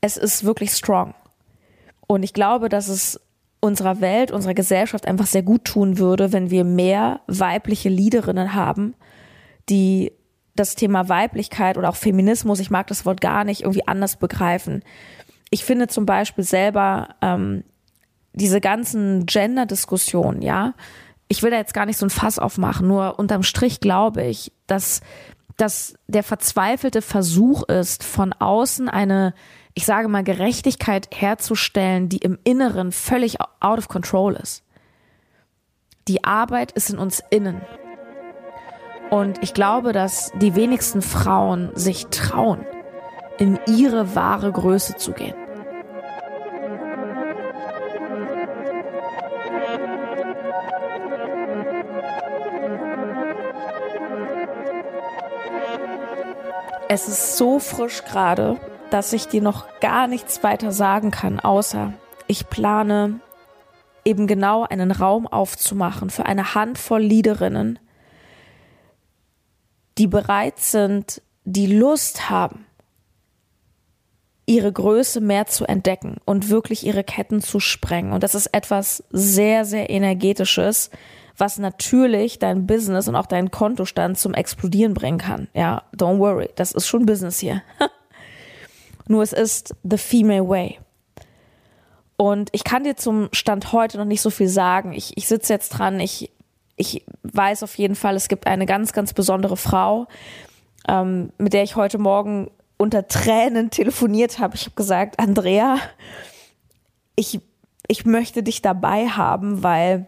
Es 0.00 0.16
ist 0.16 0.44
wirklich 0.44 0.72
strong. 0.72 1.14
Und 2.06 2.22
ich 2.22 2.32
glaube, 2.32 2.68
dass 2.68 2.88
es 2.88 3.20
unserer 3.60 4.00
Welt, 4.00 4.30
unserer 4.30 4.54
Gesellschaft 4.54 5.06
einfach 5.06 5.26
sehr 5.26 5.42
gut 5.42 5.64
tun 5.64 5.98
würde, 5.98 6.32
wenn 6.32 6.50
wir 6.50 6.64
mehr 6.64 7.20
weibliche 7.26 7.88
Leaderinnen 7.88 8.54
haben, 8.54 8.94
die 9.68 10.12
das 10.56 10.74
Thema 10.74 11.08
Weiblichkeit 11.08 11.76
oder 11.78 11.88
auch 11.88 11.96
Feminismus, 11.96 12.60
ich 12.60 12.70
mag 12.70 12.86
das 12.86 13.04
Wort 13.06 13.20
gar 13.20 13.44
nicht, 13.44 13.62
irgendwie 13.62 13.86
anders 13.86 14.16
begreifen. 14.16 14.82
Ich 15.50 15.64
finde 15.64 15.88
zum 15.88 16.06
Beispiel 16.06 16.44
selber 16.44 17.16
ähm, 17.22 17.64
diese 18.32 18.60
ganzen 18.60 19.26
Gender-Diskussionen, 19.26 20.42
ja, 20.42 20.74
ich 21.28 21.42
will 21.42 21.50
da 21.50 21.58
jetzt 21.58 21.74
gar 21.74 21.86
nicht 21.86 21.96
so 21.96 22.06
ein 22.06 22.10
Fass 22.10 22.38
aufmachen, 22.38 22.88
nur 22.88 23.18
unterm 23.18 23.42
Strich 23.42 23.80
glaube 23.80 24.24
ich, 24.24 24.52
dass, 24.66 25.00
dass 25.60 25.94
der 26.06 26.22
verzweifelte 26.22 27.02
Versuch 27.02 27.62
ist, 27.64 28.02
von 28.02 28.32
außen 28.32 28.88
eine, 28.88 29.34
ich 29.74 29.84
sage 29.84 30.08
mal, 30.08 30.24
Gerechtigkeit 30.24 31.08
herzustellen, 31.14 32.08
die 32.08 32.18
im 32.18 32.38
Inneren 32.44 32.92
völlig 32.92 33.40
out 33.60 33.78
of 33.78 33.88
control 33.88 34.34
ist. 34.34 34.64
Die 36.08 36.24
Arbeit 36.24 36.72
ist 36.72 36.90
in 36.90 36.98
uns 36.98 37.22
innen. 37.30 37.60
Und 39.10 39.42
ich 39.42 39.54
glaube, 39.54 39.92
dass 39.92 40.32
die 40.40 40.54
wenigsten 40.54 41.02
Frauen 41.02 41.70
sich 41.74 42.06
trauen, 42.06 42.64
in 43.38 43.58
ihre 43.66 44.14
wahre 44.14 44.52
Größe 44.52 44.96
zu 44.96 45.12
gehen. 45.12 45.34
Es 56.92 57.06
ist 57.06 57.36
so 57.36 57.60
frisch 57.60 58.02
gerade, 58.04 58.56
dass 58.90 59.12
ich 59.12 59.28
dir 59.28 59.40
noch 59.40 59.78
gar 59.78 60.08
nichts 60.08 60.42
weiter 60.42 60.72
sagen 60.72 61.12
kann, 61.12 61.38
außer 61.38 61.92
ich 62.26 62.48
plane 62.48 63.20
eben 64.04 64.26
genau 64.26 64.64
einen 64.64 64.90
Raum 64.90 65.28
aufzumachen 65.28 66.10
für 66.10 66.26
eine 66.26 66.56
Handvoll 66.56 67.00
Leaderinnen, 67.00 67.78
die 69.98 70.08
bereit 70.08 70.58
sind, 70.58 71.22
die 71.44 71.68
Lust 71.68 72.28
haben, 72.28 72.66
ihre 74.44 74.72
Größe 74.72 75.20
mehr 75.20 75.46
zu 75.46 75.66
entdecken 75.66 76.16
und 76.24 76.48
wirklich 76.48 76.84
ihre 76.84 77.04
Ketten 77.04 77.40
zu 77.40 77.60
sprengen. 77.60 78.12
Und 78.12 78.24
das 78.24 78.34
ist 78.34 78.48
etwas 78.48 79.04
sehr, 79.10 79.64
sehr 79.64 79.90
energetisches, 79.90 80.90
was 81.40 81.58
natürlich 81.58 82.38
dein 82.38 82.66
Business 82.66 83.08
und 83.08 83.16
auch 83.16 83.26
deinen 83.26 83.50
Kontostand 83.50 84.18
zum 84.18 84.34
Explodieren 84.34 84.94
bringen 84.94 85.18
kann. 85.18 85.48
Ja, 85.54 85.82
don't 85.96 86.18
worry, 86.18 86.50
das 86.56 86.72
ist 86.72 86.86
schon 86.86 87.06
Business 87.06 87.38
hier. 87.38 87.62
Nur 89.08 89.22
es 89.22 89.32
ist 89.32 89.74
the 89.82 89.98
female 89.98 90.48
way. 90.48 90.78
Und 92.16 92.50
ich 92.52 92.64
kann 92.64 92.84
dir 92.84 92.96
zum 92.96 93.28
Stand 93.32 93.72
heute 93.72 93.96
noch 93.96 94.04
nicht 94.04 94.20
so 94.20 94.30
viel 94.30 94.48
sagen. 94.48 94.92
Ich, 94.92 95.16
ich 95.16 95.26
sitze 95.26 95.52
jetzt 95.52 95.70
dran, 95.70 95.98
ich 95.98 96.30
ich 96.80 97.04
weiß 97.24 97.62
auf 97.62 97.76
jeden 97.76 97.94
Fall, 97.94 98.16
es 98.16 98.28
gibt 98.28 98.46
eine 98.46 98.64
ganz, 98.64 98.94
ganz 98.94 99.12
besondere 99.12 99.58
Frau, 99.58 100.06
ähm, 100.88 101.30
mit 101.36 101.52
der 101.52 101.62
ich 101.62 101.76
heute 101.76 101.98
Morgen 101.98 102.50
unter 102.78 103.06
Tränen 103.06 103.68
telefoniert 103.68 104.38
habe. 104.38 104.56
Ich 104.56 104.64
habe 104.64 104.76
gesagt, 104.76 105.20
Andrea, 105.20 105.76
ich, 107.16 107.40
ich 107.86 108.06
möchte 108.06 108.42
dich 108.42 108.62
dabei 108.62 109.08
haben, 109.08 109.62
weil 109.62 110.06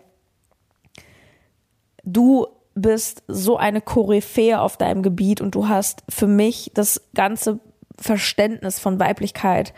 du 2.03 2.47
bist 2.75 3.23
so 3.29 3.57
eine 3.57 3.81
Koryphäe 3.81 4.61
auf 4.61 4.77
deinem 4.77 5.03
Gebiet 5.03 5.41
und 5.41 5.55
du 5.55 5.69
hast 5.69 6.03
für 6.09 6.27
mich 6.27 6.71
das 6.75 7.03
ganze 7.15 7.61
Verständnis 7.99 8.79
von 8.79 8.99
Weiblichkeit, 8.99 9.75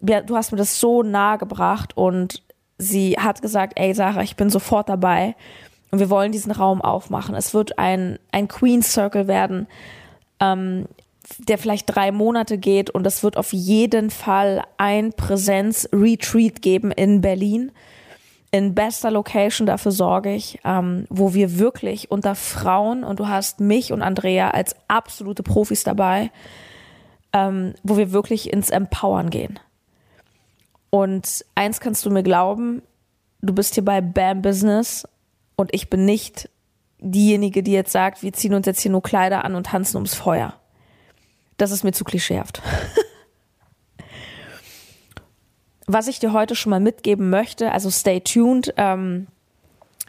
du 0.00 0.36
hast 0.36 0.52
mir 0.52 0.58
das 0.58 0.80
so 0.80 1.02
nahe 1.02 1.38
gebracht 1.38 1.96
und 1.96 2.42
sie 2.78 3.16
hat 3.18 3.42
gesagt, 3.42 3.74
ey 3.76 3.94
Sarah, 3.94 4.22
ich 4.22 4.36
bin 4.36 4.50
sofort 4.50 4.88
dabei 4.88 5.36
und 5.90 6.00
wir 6.00 6.10
wollen 6.10 6.32
diesen 6.32 6.52
Raum 6.52 6.82
aufmachen. 6.82 7.34
Es 7.34 7.54
wird 7.54 7.78
ein, 7.78 8.18
ein 8.32 8.48
Queen 8.48 8.82
Circle 8.82 9.28
werden, 9.28 9.68
ähm, 10.40 10.86
der 11.38 11.56
vielleicht 11.56 11.94
drei 11.94 12.12
Monate 12.12 12.58
geht 12.58 12.90
und 12.90 13.06
es 13.06 13.22
wird 13.22 13.36
auf 13.36 13.52
jeden 13.52 14.10
Fall 14.10 14.64
ein 14.76 15.12
Präsenz-Retreat 15.12 16.60
geben 16.60 16.90
in 16.90 17.20
Berlin 17.20 17.70
in 18.54 18.72
bester 18.72 19.10
Location, 19.10 19.66
dafür 19.66 19.90
sorge 19.90 20.32
ich, 20.32 20.60
ähm, 20.64 21.06
wo 21.10 21.34
wir 21.34 21.58
wirklich 21.58 22.12
unter 22.12 22.36
Frauen 22.36 23.02
und 23.02 23.18
du 23.18 23.26
hast 23.26 23.58
mich 23.58 23.92
und 23.92 24.00
Andrea 24.00 24.50
als 24.50 24.76
absolute 24.86 25.42
Profis 25.42 25.82
dabei, 25.82 26.30
ähm, 27.32 27.74
wo 27.82 27.96
wir 27.96 28.12
wirklich 28.12 28.52
ins 28.52 28.70
Empowern 28.70 29.30
gehen. 29.30 29.58
Und 30.90 31.44
eins 31.56 31.80
kannst 31.80 32.06
du 32.06 32.10
mir 32.10 32.22
glauben, 32.22 32.82
du 33.42 33.52
bist 33.52 33.74
hier 33.74 33.84
bei 33.84 34.00
Bam 34.00 34.40
Business 34.40 35.02
und 35.56 35.74
ich 35.74 35.90
bin 35.90 36.04
nicht 36.04 36.48
diejenige, 37.00 37.64
die 37.64 37.72
jetzt 37.72 37.90
sagt, 37.90 38.22
wir 38.22 38.32
ziehen 38.34 38.54
uns 38.54 38.66
jetzt 38.66 38.82
hier 38.82 38.92
nur 38.92 39.02
Kleider 39.02 39.44
an 39.44 39.56
und 39.56 39.66
tanzen 39.66 39.96
ums 39.96 40.14
Feuer. 40.14 40.54
Das 41.56 41.72
ist 41.72 41.82
mir 41.82 41.90
zu 41.90 42.04
klischeehaft. 42.04 42.62
was 45.86 46.08
ich 46.08 46.18
dir 46.18 46.32
heute 46.32 46.54
schon 46.54 46.70
mal 46.70 46.80
mitgeben 46.80 47.30
möchte, 47.30 47.72
also 47.72 47.90
stay 47.90 48.20
tuned. 48.20 48.72
Ähm, 48.76 49.26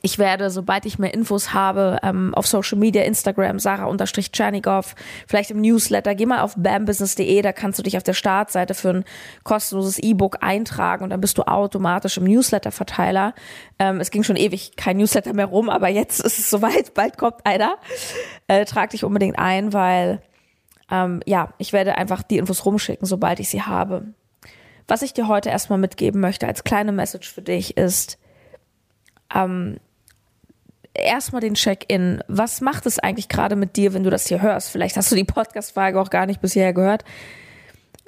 ich 0.05 0.19
werde, 0.19 0.51
sobald 0.51 0.85
ich 0.85 0.99
mehr 0.99 1.15
Infos 1.15 1.51
habe, 1.51 1.97
ähm, 2.03 2.35
auf 2.35 2.45
Social 2.45 2.77
Media, 2.77 3.01
Instagram, 3.01 3.57
Sarah-Czernikow, 3.57 4.93
vielleicht 5.27 5.49
im 5.49 5.61
Newsletter, 5.61 6.13
geh 6.13 6.27
mal 6.27 6.41
auf 6.41 6.53
bambusiness.de, 6.57 7.41
da 7.41 7.51
kannst 7.53 7.79
du 7.79 7.83
dich 7.83 7.97
auf 7.97 8.03
der 8.03 8.13
Startseite 8.13 8.75
für 8.75 8.89
ein 8.89 9.05
kostenloses 9.43 9.97
E-Book 9.97 10.37
eintragen 10.41 11.03
und 11.03 11.09
dann 11.09 11.21
bist 11.21 11.39
du 11.39 11.41
automatisch 11.47 12.17
im 12.17 12.25
Newsletter-Verteiler. 12.25 13.33
Ähm, 13.79 13.99
es 13.99 14.11
ging 14.11 14.21
schon 14.21 14.35
ewig 14.35 14.75
kein 14.75 14.97
Newsletter 14.97 15.33
mehr 15.33 15.47
rum, 15.47 15.71
aber 15.71 15.87
jetzt 15.87 16.19
ist 16.19 16.37
es 16.37 16.51
soweit, 16.51 16.93
bald 16.93 17.17
kommt 17.17 17.43
einer. 17.43 17.77
Äh, 18.47 18.65
trag 18.65 18.91
dich 18.91 19.03
unbedingt 19.03 19.39
ein, 19.39 19.73
weil 19.73 20.21
ähm, 20.91 21.21
ja, 21.25 21.53
ich 21.57 21.73
werde 21.73 21.97
einfach 21.97 22.21
die 22.21 22.37
Infos 22.37 22.63
rumschicken, 22.63 23.07
sobald 23.07 23.39
ich 23.39 23.49
sie 23.49 23.63
habe. 23.63 24.13
Was 24.87 25.01
ich 25.01 25.13
dir 25.13 25.27
heute 25.27 25.49
erstmal 25.49 25.79
mitgeben 25.79 26.21
möchte 26.21 26.47
als 26.47 26.63
kleine 26.63 26.91
Message 26.91 27.31
für 27.31 27.41
dich 27.41 27.77
ist, 27.77 28.17
ähm, 29.33 29.77
erstmal 30.93 31.41
den 31.41 31.55
Check-in. 31.55 32.23
Was 32.27 32.61
macht 32.61 32.85
es 32.85 32.99
eigentlich 32.99 33.29
gerade 33.29 33.55
mit 33.55 33.75
dir, 33.75 33.93
wenn 33.93 34.03
du 34.03 34.09
das 34.09 34.27
hier 34.27 34.41
hörst? 34.41 34.69
Vielleicht 34.69 34.97
hast 34.97 35.11
du 35.11 35.15
die 35.15 35.23
Podcast-Frage 35.23 35.99
auch 35.99 36.09
gar 36.09 36.25
nicht 36.25 36.41
bisher 36.41 36.73
gehört. 36.73 37.03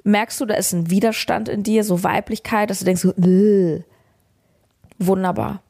Merkst 0.03 0.39
du, 0.39 0.45
da 0.45 0.55
ist 0.55 0.71
ein 0.71 0.89
Widerstand 0.89 1.49
in 1.49 1.63
dir, 1.63 1.83
so 1.83 2.03
Weiblichkeit, 2.03 2.69
dass 2.69 2.79
du 2.79 2.85
denkst, 2.85 3.01
so, 3.01 3.13
wunderbar, 4.99 5.61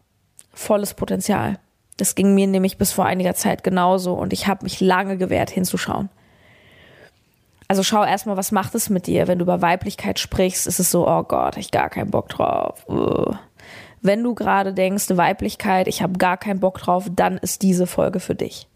volles 0.54 0.94
Potenzial. 0.94 1.60
Das 1.98 2.14
ging 2.14 2.36
mir 2.36 2.46
nämlich 2.46 2.78
bis 2.78 2.92
vor 2.92 3.06
einiger 3.06 3.34
Zeit 3.34 3.64
genauso 3.64 4.14
und 4.14 4.34
ich 4.34 4.48
habe 4.48 4.64
mich 4.64 4.80
lange 4.80 5.18
gewehrt 5.18 5.50
hinzuschauen. 5.50 6.10
Also 7.68 7.84
schau 7.84 8.04
erstmal, 8.04 8.38
was 8.38 8.52
macht 8.52 8.76
es 8.76 8.90
mit 8.90 9.08
dir? 9.08 9.28
Wenn 9.28 9.40
du 9.40 9.44
über 9.44 9.62
Weiblichkeit 9.62 10.20
sprichst, 10.20 10.68
ist 10.68 10.80
es 10.80 10.90
so, 10.90 11.08
oh 11.08 11.24
Gott, 11.24 11.58
ich 11.58 11.72
gar 11.72 11.90
keinen 11.90 12.12
Bock 12.12 12.30
drauf. 12.30 12.86
Wenn 14.02 14.24
du 14.24 14.36
gerade 14.36 14.74
denkst, 14.74 15.06
Weiblichkeit, 15.10 15.88
ich 15.88 16.02
habe 16.02 16.14
gar 16.14 16.38
keinen 16.38 16.62
Bock 16.62 16.78
drauf, 16.78 17.08
dann 17.14 17.38
ist 17.38 17.64
diese 17.64 17.88
Folge 17.88 18.20
für 18.20 18.36
dich. 18.36 18.68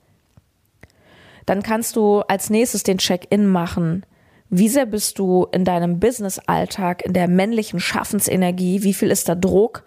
Dann 1.45 1.63
kannst 1.63 1.95
du 1.95 2.19
als 2.21 2.49
nächstes 2.49 2.83
den 2.83 2.97
Check-in 2.97 3.47
machen. 3.47 4.05
Wie 4.49 4.67
sehr 4.67 4.85
bist 4.85 5.17
du 5.19 5.47
in 5.53 5.63
deinem 5.63 5.99
Business-Alltag, 5.99 7.03
in 7.05 7.13
der 7.13 7.29
männlichen 7.29 7.79
Schaffensenergie? 7.79 8.83
Wie 8.83 8.93
viel 8.93 9.09
ist 9.09 9.29
da 9.29 9.35
Druck? 9.35 9.85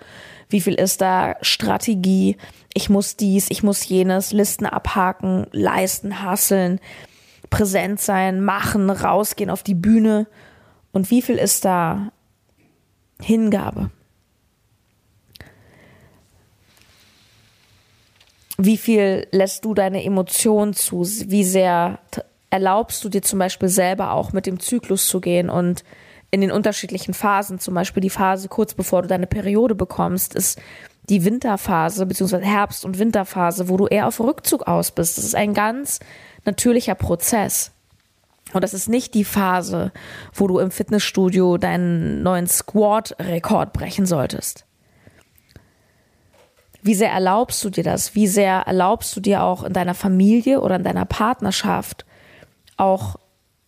Wie 0.48 0.62
viel 0.62 0.74
ist 0.74 1.02
da 1.02 1.36
Strategie? 1.42 2.38
Ich 2.72 2.88
muss 2.88 3.16
dies, 3.16 3.50
ich 3.50 3.62
muss 3.62 3.86
jenes, 3.86 4.32
Listen 4.32 4.64
abhaken, 4.64 5.46
leisten, 5.52 6.22
hasseln 6.22 6.80
präsent 7.54 8.00
sein, 8.00 8.44
machen, 8.44 8.90
rausgehen 8.90 9.48
auf 9.48 9.62
die 9.62 9.76
Bühne. 9.76 10.26
Und 10.92 11.10
wie 11.10 11.22
viel 11.22 11.36
ist 11.36 11.64
da 11.64 12.10
Hingabe? 13.20 13.90
Wie 18.58 18.76
viel 18.76 19.28
lässt 19.30 19.64
du 19.64 19.72
deine 19.72 20.02
Emotionen 20.02 20.74
zu? 20.74 21.02
Wie 21.02 21.44
sehr 21.44 22.00
erlaubst 22.50 23.04
du 23.04 23.08
dir 23.08 23.22
zum 23.22 23.38
Beispiel 23.38 23.68
selber 23.68 24.12
auch 24.12 24.32
mit 24.32 24.46
dem 24.46 24.58
Zyklus 24.58 25.06
zu 25.06 25.20
gehen 25.20 25.48
und 25.48 25.84
in 26.32 26.40
den 26.40 26.50
unterschiedlichen 26.50 27.14
Phasen, 27.14 27.60
zum 27.60 27.74
Beispiel 27.74 28.00
die 28.00 28.10
Phase 28.10 28.48
kurz 28.48 28.74
bevor 28.74 29.02
du 29.02 29.08
deine 29.08 29.28
Periode 29.28 29.76
bekommst, 29.76 30.34
ist 30.34 30.60
die 31.08 31.24
Winterphase, 31.24 32.06
beziehungsweise 32.06 32.44
Herbst- 32.44 32.84
und 32.84 32.98
Winterphase, 32.98 33.68
wo 33.68 33.76
du 33.76 33.86
eher 33.86 34.08
auf 34.08 34.18
Rückzug 34.18 34.66
aus 34.66 34.90
bist. 34.90 35.18
Das 35.18 35.24
ist 35.24 35.36
ein 35.36 35.54
ganz 35.54 36.00
natürlicher 36.44 36.94
Prozess. 36.94 37.72
Und 38.52 38.62
das 38.62 38.74
ist 38.74 38.88
nicht 38.88 39.14
die 39.14 39.24
Phase, 39.24 39.92
wo 40.32 40.46
du 40.46 40.58
im 40.58 40.70
Fitnessstudio 40.70 41.58
deinen 41.58 42.22
neuen 42.22 42.46
Squat-Rekord 42.46 43.72
brechen 43.72 44.06
solltest. 44.06 44.64
Wie 46.82 46.94
sehr 46.94 47.10
erlaubst 47.10 47.64
du 47.64 47.70
dir 47.70 47.82
das? 47.82 48.14
Wie 48.14 48.26
sehr 48.26 48.60
erlaubst 48.66 49.16
du 49.16 49.20
dir 49.20 49.42
auch 49.42 49.64
in 49.64 49.72
deiner 49.72 49.94
Familie 49.94 50.60
oder 50.60 50.76
in 50.76 50.84
deiner 50.84 51.06
Partnerschaft 51.06 52.04
auch 52.76 53.16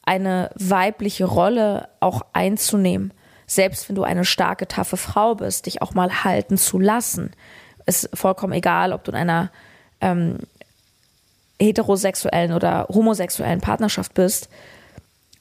eine 0.02 0.50
weibliche 0.54 1.24
Rolle 1.24 1.88
auch 2.00 2.20
einzunehmen? 2.32 3.12
Selbst 3.46 3.88
wenn 3.88 3.96
du 3.96 4.02
eine 4.02 4.24
starke, 4.24 4.68
taffe 4.68 4.96
Frau 4.96 5.34
bist, 5.34 5.66
dich 5.66 5.80
auch 5.80 5.94
mal 5.94 6.24
halten 6.24 6.58
zu 6.58 6.78
lassen. 6.78 7.30
Ist 7.86 8.10
vollkommen 8.12 8.52
egal, 8.52 8.92
ob 8.92 9.04
du 9.04 9.12
in 9.12 9.16
einer 9.16 9.50
ähm, 10.00 10.40
heterosexuellen 11.60 12.52
oder 12.52 12.86
homosexuellen 12.88 13.60
Partnerschaft 13.60 14.14
bist, 14.14 14.48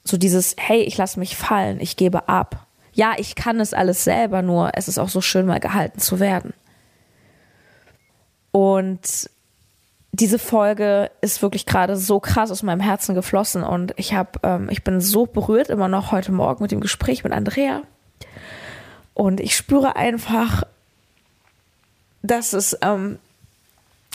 so 0.03 0.17
dieses, 0.17 0.55
hey, 0.57 0.81
ich 0.81 0.97
lasse 0.97 1.19
mich 1.19 1.35
fallen, 1.35 1.79
ich 1.79 1.97
gebe 1.97 2.29
ab. 2.29 2.67
Ja, 2.93 3.13
ich 3.17 3.35
kann 3.35 3.59
es 3.59 3.73
alles 3.73 4.03
selber, 4.03 4.41
nur 4.41 4.71
es 4.75 4.87
ist 4.87 4.99
auch 4.99 5.09
so 5.09 5.19
schön, 5.19 5.45
mal 5.45 5.59
gehalten 5.59 5.99
zu 5.99 6.19
werden. 6.19 6.53
Und 8.51 9.29
diese 10.13 10.39
Folge 10.39 11.11
ist 11.19 11.41
wirklich 11.41 11.65
gerade 11.65 11.97
so 11.97 12.21
krass 12.21 12.51
aus 12.51 12.63
meinem 12.63 12.79
Herzen 12.79 13.15
geflossen 13.15 13.63
und 13.63 13.93
ich 13.97 14.13
habe, 14.13 14.39
ähm, 14.43 14.69
ich 14.69 14.83
bin 14.83 15.01
so 15.01 15.25
berührt 15.25 15.69
immer 15.69 15.89
noch 15.89 16.13
heute 16.13 16.31
Morgen 16.31 16.63
mit 16.63 16.71
dem 16.71 16.79
Gespräch 16.79 17.25
mit 17.25 17.33
Andrea 17.33 17.81
und 19.13 19.41
ich 19.41 19.57
spüre 19.57 19.97
einfach, 19.97 20.63
dass 22.21 22.53
es, 22.53 22.77
ähm, 22.81 23.19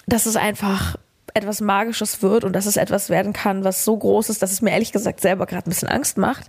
dass 0.07 0.25
es 0.25 0.37
einfach 0.37 0.97
etwas 1.35 1.61
Magisches 1.61 2.23
wird 2.23 2.45
und 2.45 2.55
dass 2.55 2.67
es 2.67 2.77
etwas 2.77 3.11
werden 3.11 3.33
kann, 3.33 3.65
was 3.65 3.85
so 3.85 3.97
groß 3.97 4.29
ist, 4.31 4.43
dass 4.43 4.53
es 4.53 4.63
mir 4.63 4.71
ehrlich 4.71 4.93
gesagt 4.93 5.21
selber 5.21 5.47
gerade 5.47 5.69
ein 5.69 5.71
bisschen 5.71 5.89
Angst 5.89 6.19
macht. 6.19 6.49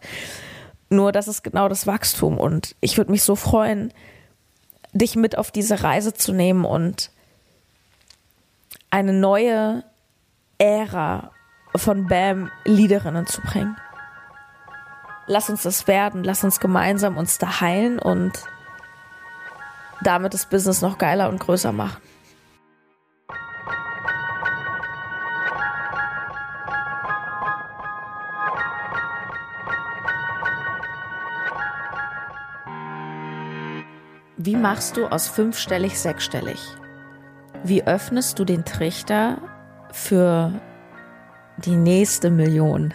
Nur 0.89 1.11
das 1.11 1.27
ist 1.27 1.43
genau 1.43 1.69
das 1.69 1.87
Wachstum 1.87 2.37
und 2.37 2.75
ich 2.81 2.97
würde 2.97 3.11
mich 3.11 3.23
so 3.23 3.35
freuen, 3.35 3.93
dich 4.93 5.15
mit 5.15 5.37
auf 5.37 5.51
diese 5.51 5.83
Reise 5.83 6.13
zu 6.13 6.33
nehmen 6.33 6.65
und 6.65 7.11
eine 8.89 9.13
neue 9.13 9.83
Ära 10.57 11.31
von 11.75 12.07
BAM-Liederinnen 12.07 13.25
zu 13.25 13.41
bringen. 13.41 13.77
Lass 15.27 15.49
uns 15.49 15.63
das 15.63 15.87
werden, 15.87 16.23
lass 16.23 16.43
uns 16.43 16.59
gemeinsam 16.59 17.17
uns 17.17 17.37
da 17.37 17.61
heilen 17.61 17.99
und 17.99 18.33
damit 20.03 20.33
das 20.33 20.47
Business 20.47 20.81
noch 20.81 20.97
geiler 20.97 21.29
und 21.29 21.39
größer 21.39 21.71
machen. 21.71 22.01
Wie 34.43 34.55
machst 34.55 34.97
du 34.97 35.05
aus 35.05 35.27
fünfstellig 35.27 35.99
sechsstellig? 35.99 36.57
Wie 37.63 37.83
öffnest 37.83 38.39
du 38.39 38.43
den 38.43 38.65
Trichter 38.65 39.37
für 39.91 40.59
die 41.57 41.75
nächste 41.75 42.31
Million? 42.31 42.91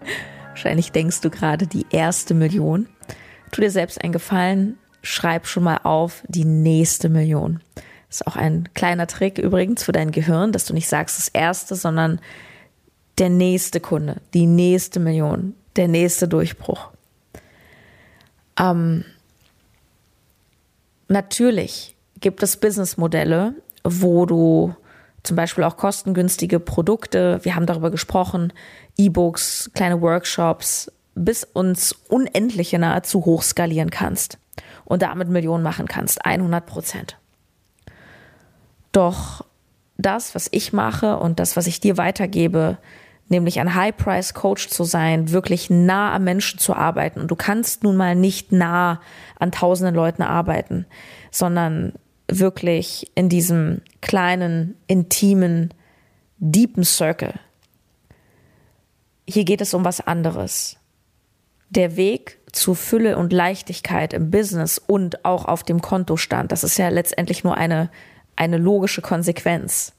Wahrscheinlich 0.48 0.90
denkst 0.90 1.20
du 1.20 1.28
gerade 1.28 1.66
die 1.66 1.84
erste 1.90 2.32
Million. 2.32 2.88
Tu 3.50 3.60
dir 3.60 3.70
selbst 3.70 4.02
einen 4.02 4.14
Gefallen, 4.14 4.78
schreib 5.02 5.46
schon 5.46 5.64
mal 5.64 5.80
auf 5.82 6.22
die 6.26 6.46
nächste 6.46 7.10
Million. 7.10 7.60
Das 8.08 8.22
ist 8.22 8.26
auch 8.26 8.36
ein 8.36 8.70
kleiner 8.72 9.06
Trick 9.06 9.36
übrigens 9.36 9.84
für 9.84 9.92
dein 9.92 10.10
Gehirn, 10.10 10.52
dass 10.52 10.64
du 10.64 10.72
nicht 10.72 10.88
sagst 10.88 11.18
das 11.18 11.28
erste, 11.28 11.74
sondern 11.74 12.18
der 13.18 13.28
nächste 13.28 13.80
Kunde, 13.80 14.22
die 14.32 14.46
nächste 14.46 15.00
Million. 15.00 15.54
der 15.76 15.88
nächste 15.88 16.28
Durchbruch. 16.28 16.88
Ähm, 18.58 19.04
natürlich 21.08 21.96
gibt 22.20 22.42
es 22.42 22.56
Businessmodelle, 22.56 23.54
wo 23.84 24.26
du 24.26 24.74
zum 25.22 25.36
Beispiel 25.36 25.64
auch 25.64 25.76
kostengünstige 25.76 26.60
Produkte, 26.60 27.40
wir 27.42 27.54
haben 27.54 27.66
darüber 27.66 27.90
gesprochen, 27.90 28.52
E-Books, 28.96 29.70
kleine 29.74 30.00
Workshops, 30.00 30.90
bis 31.14 31.44
uns 31.44 31.92
unendliche 32.08 32.78
nahezu 32.78 33.24
hoch 33.24 33.42
skalieren 33.42 33.90
kannst 33.90 34.38
und 34.84 35.02
damit 35.02 35.28
Millionen 35.28 35.62
machen 35.62 35.86
kannst, 35.86 36.24
100 36.24 36.64
Prozent. 36.64 37.18
Doch 38.92 39.44
das, 39.96 40.34
was 40.34 40.48
ich 40.50 40.72
mache 40.72 41.18
und 41.18 41.40
das, 41.40 41.56
was 41.56 41.66
ich 41.66 41.80
dir 41.80 41.96
weitergebe, 41.96 42.78
nämlich 43.30 43.60
ein 43.60 43.74
High-Price-Coach 43.74 44.68
zu 44.68 44.84
sein, 44.84 45.30
wirklich 45.30 45.70
nah 45.70 46.14
am 46.14 46.24
Menschen 46.24 46.58
zu 46.58 46.74
arbeiten. 46.74 47.20
Und 47.20 47.30
du 47.30 47.36
kannst 47.36 47.82
nun 47.82 47.96
mal 47.96 48.14
nicht 48.14 48.52
nah 48.52 49.00
an 49.38 49.52
tausenden 49.52 49.94
Leuten 49.94 50.22
arbeiten, 50.22 50.86
sondern 51.30 51.92
wirklich 52.28 53.10
in 53.14 53.28
diesem 53.28 53.80
kleinen, 54.00 54.76
intimen, 54.86 55.74
deepen 56.38 56.84
Circle. 56.84 57.34
Hier 59.26 59.44
geht 59.44 59.60
es 59.60 59.74
um 59.74 59.84
was 59.84 60.00
anderes. 60.00 60.76
Der 61.70 61.96
Weg 61.96 62.38
zu 62.52 62.74
Fülle 62.74 63.18
und 63.18 63.32
Leichtigkeit 63.32 64.12
im 64.14 64.30
Business 64.30 64.78
und 64.78 65.24
auch 65.24 65.44
auf 65.44 65.62
dem 65.62 65.82
Kontostand, 65.82 66.50
das 66.52 66.64
ist 66.64 66.78
ja 66.78 66.88
letztendlich 66.88 67.44
nur 67.44 67.56
eine, 67.56 67.90
eine 68.36 68.56
logische 68.56 69.02
Konsequenz, 69.02 69.92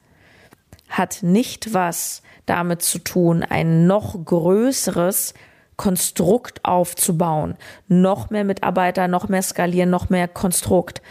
hat 0.89 1.19
nicht 1.21 1.73
was 1.73 2.21
damit 2.45 2.82
zu 2.82 2.99
tun, 2.99 3.43
ein 3.43 3.88
noch 3.88 4.25
größeres 4.25 5.34
Konstrukt 5.78 6.65
aufzubauen, 6.65 7.56
noch 7.88 8.32
mehr 8.32 8.43
Mitarbeiter, 8.43 9.08
noch 9.08 9.30
mehr 9.30 9.43
skalieren, 9.43 9.89
noch 9.89 10.10
mehr 10.10 10.28
Konstrukt, 10.28 11.02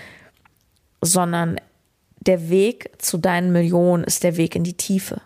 sondern 1.00 1.58
der 2.20 2.50
Weg 2.50 2.90
zu 2.98 3.16
deinen 3.16 3.52
Millionen 3.52 4.04
ist 4.04 4.24
der 4.24 4.36
Weg 4.36 4.54
in 4.56 4.64
die 4.64 4.76
Tiefe, 4.76 5.22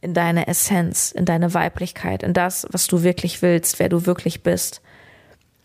in 0.00 0.14
deine 0.14 0.46
Essenz, 0.46 1.10
in 1.10 1.24
deine 1.24 1.54
Weiblichkeit, 1.54 2.22
in 2.22 2.34
das, 2.34 2.66
was 2.70 2.86
du 2.86 3.02
wirklich 3.02 3.42
willst, 3.42 3.80
wer 3.80 3.88
du 3.88 4.06
wirklich 4.06 4.42
bist. 4.42 4.82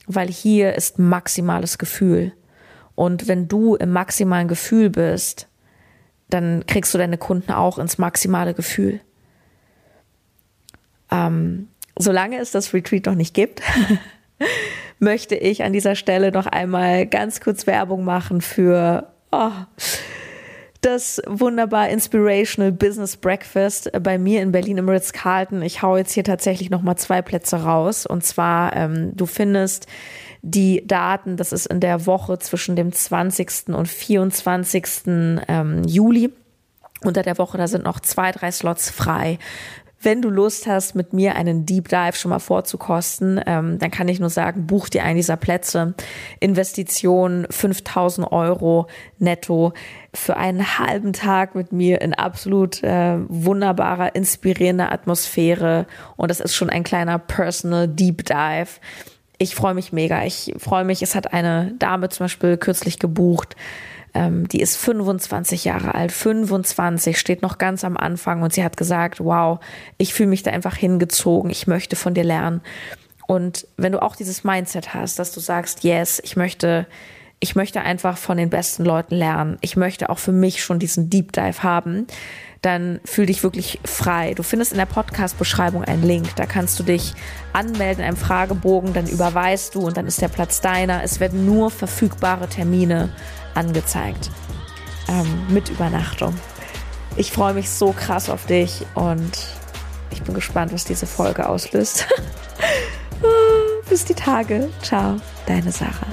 Weil 0.07 0.29
hier 0.29 0.73
ist 0.73 0.97
maximales 0.97 1.77
Gefühl. 1.77 2.33
Und 2.95 3.27
wenn 3.27 3.47
du 3.47 3.75
im 3.75 3.91
maximalen 3.91 4.47
Gefühl 4.47 4.89
bist, 4.89 5.47
dann 6.33 6.65
kriegst 6.65 6.93
du 6.93 6.97
deine 6.97 7.17
Kunden 7.17 7.51
auch 7.51 7.77
ins 7.77 7.97
maximale 7.97 8.53
Gefühl. 8.53 8.99
Ähm, 11.11 11.67
solange 11.97 12.39
es 12.39 12.51
das 12.51 12.73
Retreat 12.73 13.05
noch 13.05 13.15
nicht 13.15 13.33
gibt, 13.33 13.61
möchte 14.99 15.35
ich 15.35 15.63
an 15.63 15.73
dieser 15.73 15.95
Stelle 15.95 16.31
noch 16.31 16.47
einmal 16.47 17.05
ganz 17.05 17.39
kurz 17.39 17.67
Werbung 17.67 18.03
machen 18.03 18.41
für 18.41 19.11
oh, 19.31 19.51
das 20.85 21.21
wunderbar 21.27 21.89
Inspirational 21.89 22.71
Business 22.71 23.17
Breakfast 23.17 23.91
bei 24.01 24.17
mir 24.17 24.41
in 24.41 24.51
Berlin 24.51 24.77
im 24.77 24.89
Ritz-Carlton. 24.89 25.61
Ich 25.61 25.81
hau 25.81 25.97
jetzt 25.97 26.13
hier 26.13 26.23
tatsächlich 26.23 26.69
noch 26.69 26.81
mal 26.81 26.95
zwei 26.95 27.21
Plätze 27.21 27.63
raus. 27.63 28.05
Und 28.05 28.23
zwar, 28.23 28.75
ähm, 28.75 29.15
du 29.15 29.25
findest 29.25 29.87
die 30.41 30.85
Daten, 30.85 31.37
das 31.37 31.53
ist 31.53 31.67
in 31.67 31.79
der 31.79 32.05
Woche 32.05 32.37
zwischen 32.39 32.75
dem 32.75 32.91
20. 32.91 33.69
und 33.73 33.87
24. 33.87 34.85
Ähm, 35.47 35.83
Juli. 35.85 36.31
Unter 37.03 37.21
der 37.21 37.37
Woche, 37.37 37.57
da 37.57 37.67
sind 37.67 37.83
noch 37.83 37.99
zwei, 37.99 38.31
drei 38.31 38.49
Slots 38.51 38.89
frei 38.89 39.37
wenn 40.03 40.21
du 40.21 40.29
Lust 40.29 40.67
hast, 40.67 40.95
mit 40.95 41.13
mir 41.13 41.35
einen 41.35 41.65
Deep 41.65 41.89
Dive 41.89 42.13
schon 42.13 42.29
mal 42.29 42.39
vorzukosten, 42.39 43.39
ähm, 43.45 43.79
dann 43.79 43.91
kann 43.91 44.07
ich 44.07 44.19
nur 44.19 44.29
sagen, 44.29 44.67
buch 44.67 44.89
dir 44.89 45.03
einen 45.03 45.17
dieser 45.17 45.37
Plätze. 45.37 45.93
Investition 46.39 47.47
5000 47.49 48.31
Euro 48.31 48.87
netto 49.19 49.73
für 50.13 50.37
einen 50.37 50.77
halben 50.77 51.13
Tag 51.13 51.55
mit 51.55 51.71
mir 51.71 52.01
in 52.01 52.13
absolut 52.13 52.83
äh, 52.83 53.17
wunderbarer, 53.27 54.15
inspirierender 54.15 54.91
Atmosphäre. 54.91 55.87
Und 56.15 56.29
das 56.29 56.39
ist 56.39 56.55
schon 56.55 56.69
ein 56.69 56.83
kleiner 56.83 57.19
Personal 57.19 57.87
Deep 57.87 58.25
Dive. 58.25 58.79
Ich 59.37 59.55
freue 59.55 59.73
mich 59.73 59.91
mega. 59.91 60.23
Ich 60.23 60.53
freue 60.57 60.85
mich, 60.85 61.01
es 61.01 61.15
hat 61.15 61.33
eine 61.33 61.73
Dame 61.79 62.09
zum 62.09 62.25
Beispiel 62.25 62.57
kürzlich 62.57 62.99
gebucht 62.99 63.55
ähm, 64.13 64.47
die 64.47 64.61
ist 64.61 64.77
25 64.77 65.65
Jahre 65.65 65.95
alt, 65.95 66.11
25, 66.11 67.17
steht 67.17 67.41
noch 67.41 67.57
ganz 67.57 67.83
am 67.83 67.97
Anfang 67.97 68.41
und 68.41 68.53
sie 68.53 68.63
hat 68.63 68.77
gesagt, 68.77 69.19
wow, 69.19 69.59
ich 69.97 70.13
fühle 70.13 70.29
mich 70.29 70.43
da 70.43 70.51
einfach 70.51 70.75
hingezogen, 70.75 71.49
ich 71.49 71.67
möchte 71.67 71.95
von 71.95 72.13
dir 72.13 72.23
lernen. 72.23 72.61
Und 73.27 73.67
wenn 73.77 73.93
du 73.93 74.01
auch 74.01 74.15
dieses 74.15 74.43
Mindset 74.43 74.93
hast, 74.93 75.17
dass 75.17 75.31
du 75.31 75.39
sagst, 75.39 75.83
yes, 75.83 76.21
ich 76.23 76.35
möchte, 76.35 76.85
ich 77.43 77.55
möchte 77.57 77.81
einfach 77.81 78.15
von 78.17 78.37
den 78.37 78.49
besten 78.49 78.85
Leuten 78.85 79.15
lernen, 79.15 79.57
ich 79.59 79.75
möchte 79.75 80.09
auch 80.09 80.17
für 80.17 80.31
mich 80.31 80.63
schon 80.63 80.79
diesen 80.79 81.09
Deep 81.09 81.33
Dive 81.33 81.61
haben, 81.61 82.07
dann 82.61 83.01
fühl 83.03 83.25
dich 83.25 83.43
wirklich 83.43 83.81
frei. 83.83 84.33
Du 84.33 84.43
findest 84.43 84.71
in 84.71 84.77
der 84.77 84.85
Podcast-Beschreibung 84.85 85.83
einen 85.83 86.03
Link. 86.03 86.37
Da 86.37 86.45
kannst 86.45 86.79
du 86.79 86.83
dich 86.83 87.13
anmelden 87.51 88.01
in 88.01 88.07
einem 88.07 88.15
Fragebogen, 88.15 88.93
dann 88.93 89.07
überweist 89.07 89.75
du 89.75 89.81
und 89.81 89.97
dann 89.97 90.07
ist 90.07 90.21
der 90.21 90.29
Platz 90.29 90.61
deiner. 90.61 91.03
Es 91.03 91.19
werden 91.19 91.45
nur 91.45 91.69
verfügbare 91.69 92.47
Termine 92.47 93.09
angezeigt 93.55 94.31
ähm, 95.09 95.53
mit 95.53 95.67
Übernachtung. 95.67 96.33
Ich 97.17 97.33
freue 97.33 97.53
mich 97.53 97.69
so 97.69 97.91
krass 97.91 98.29
auf 98.29 98.45
dich 98.45 98.85
und 98.95 99.37
ich 100.11 100.21
bin 100.21 100.33
gespannt, 100.33 100.71
was 100.71 100.85
diese 100.85 101.07
Folge 101.07 101.49
auslöst. 101.49 102.07
Bis 103.89 104.05
die 104.05 104.15
Tage. 104.15 104.69
Ciao, 104.81 105.17
deine 105.45 105.73
Sarah. 105.73 106.07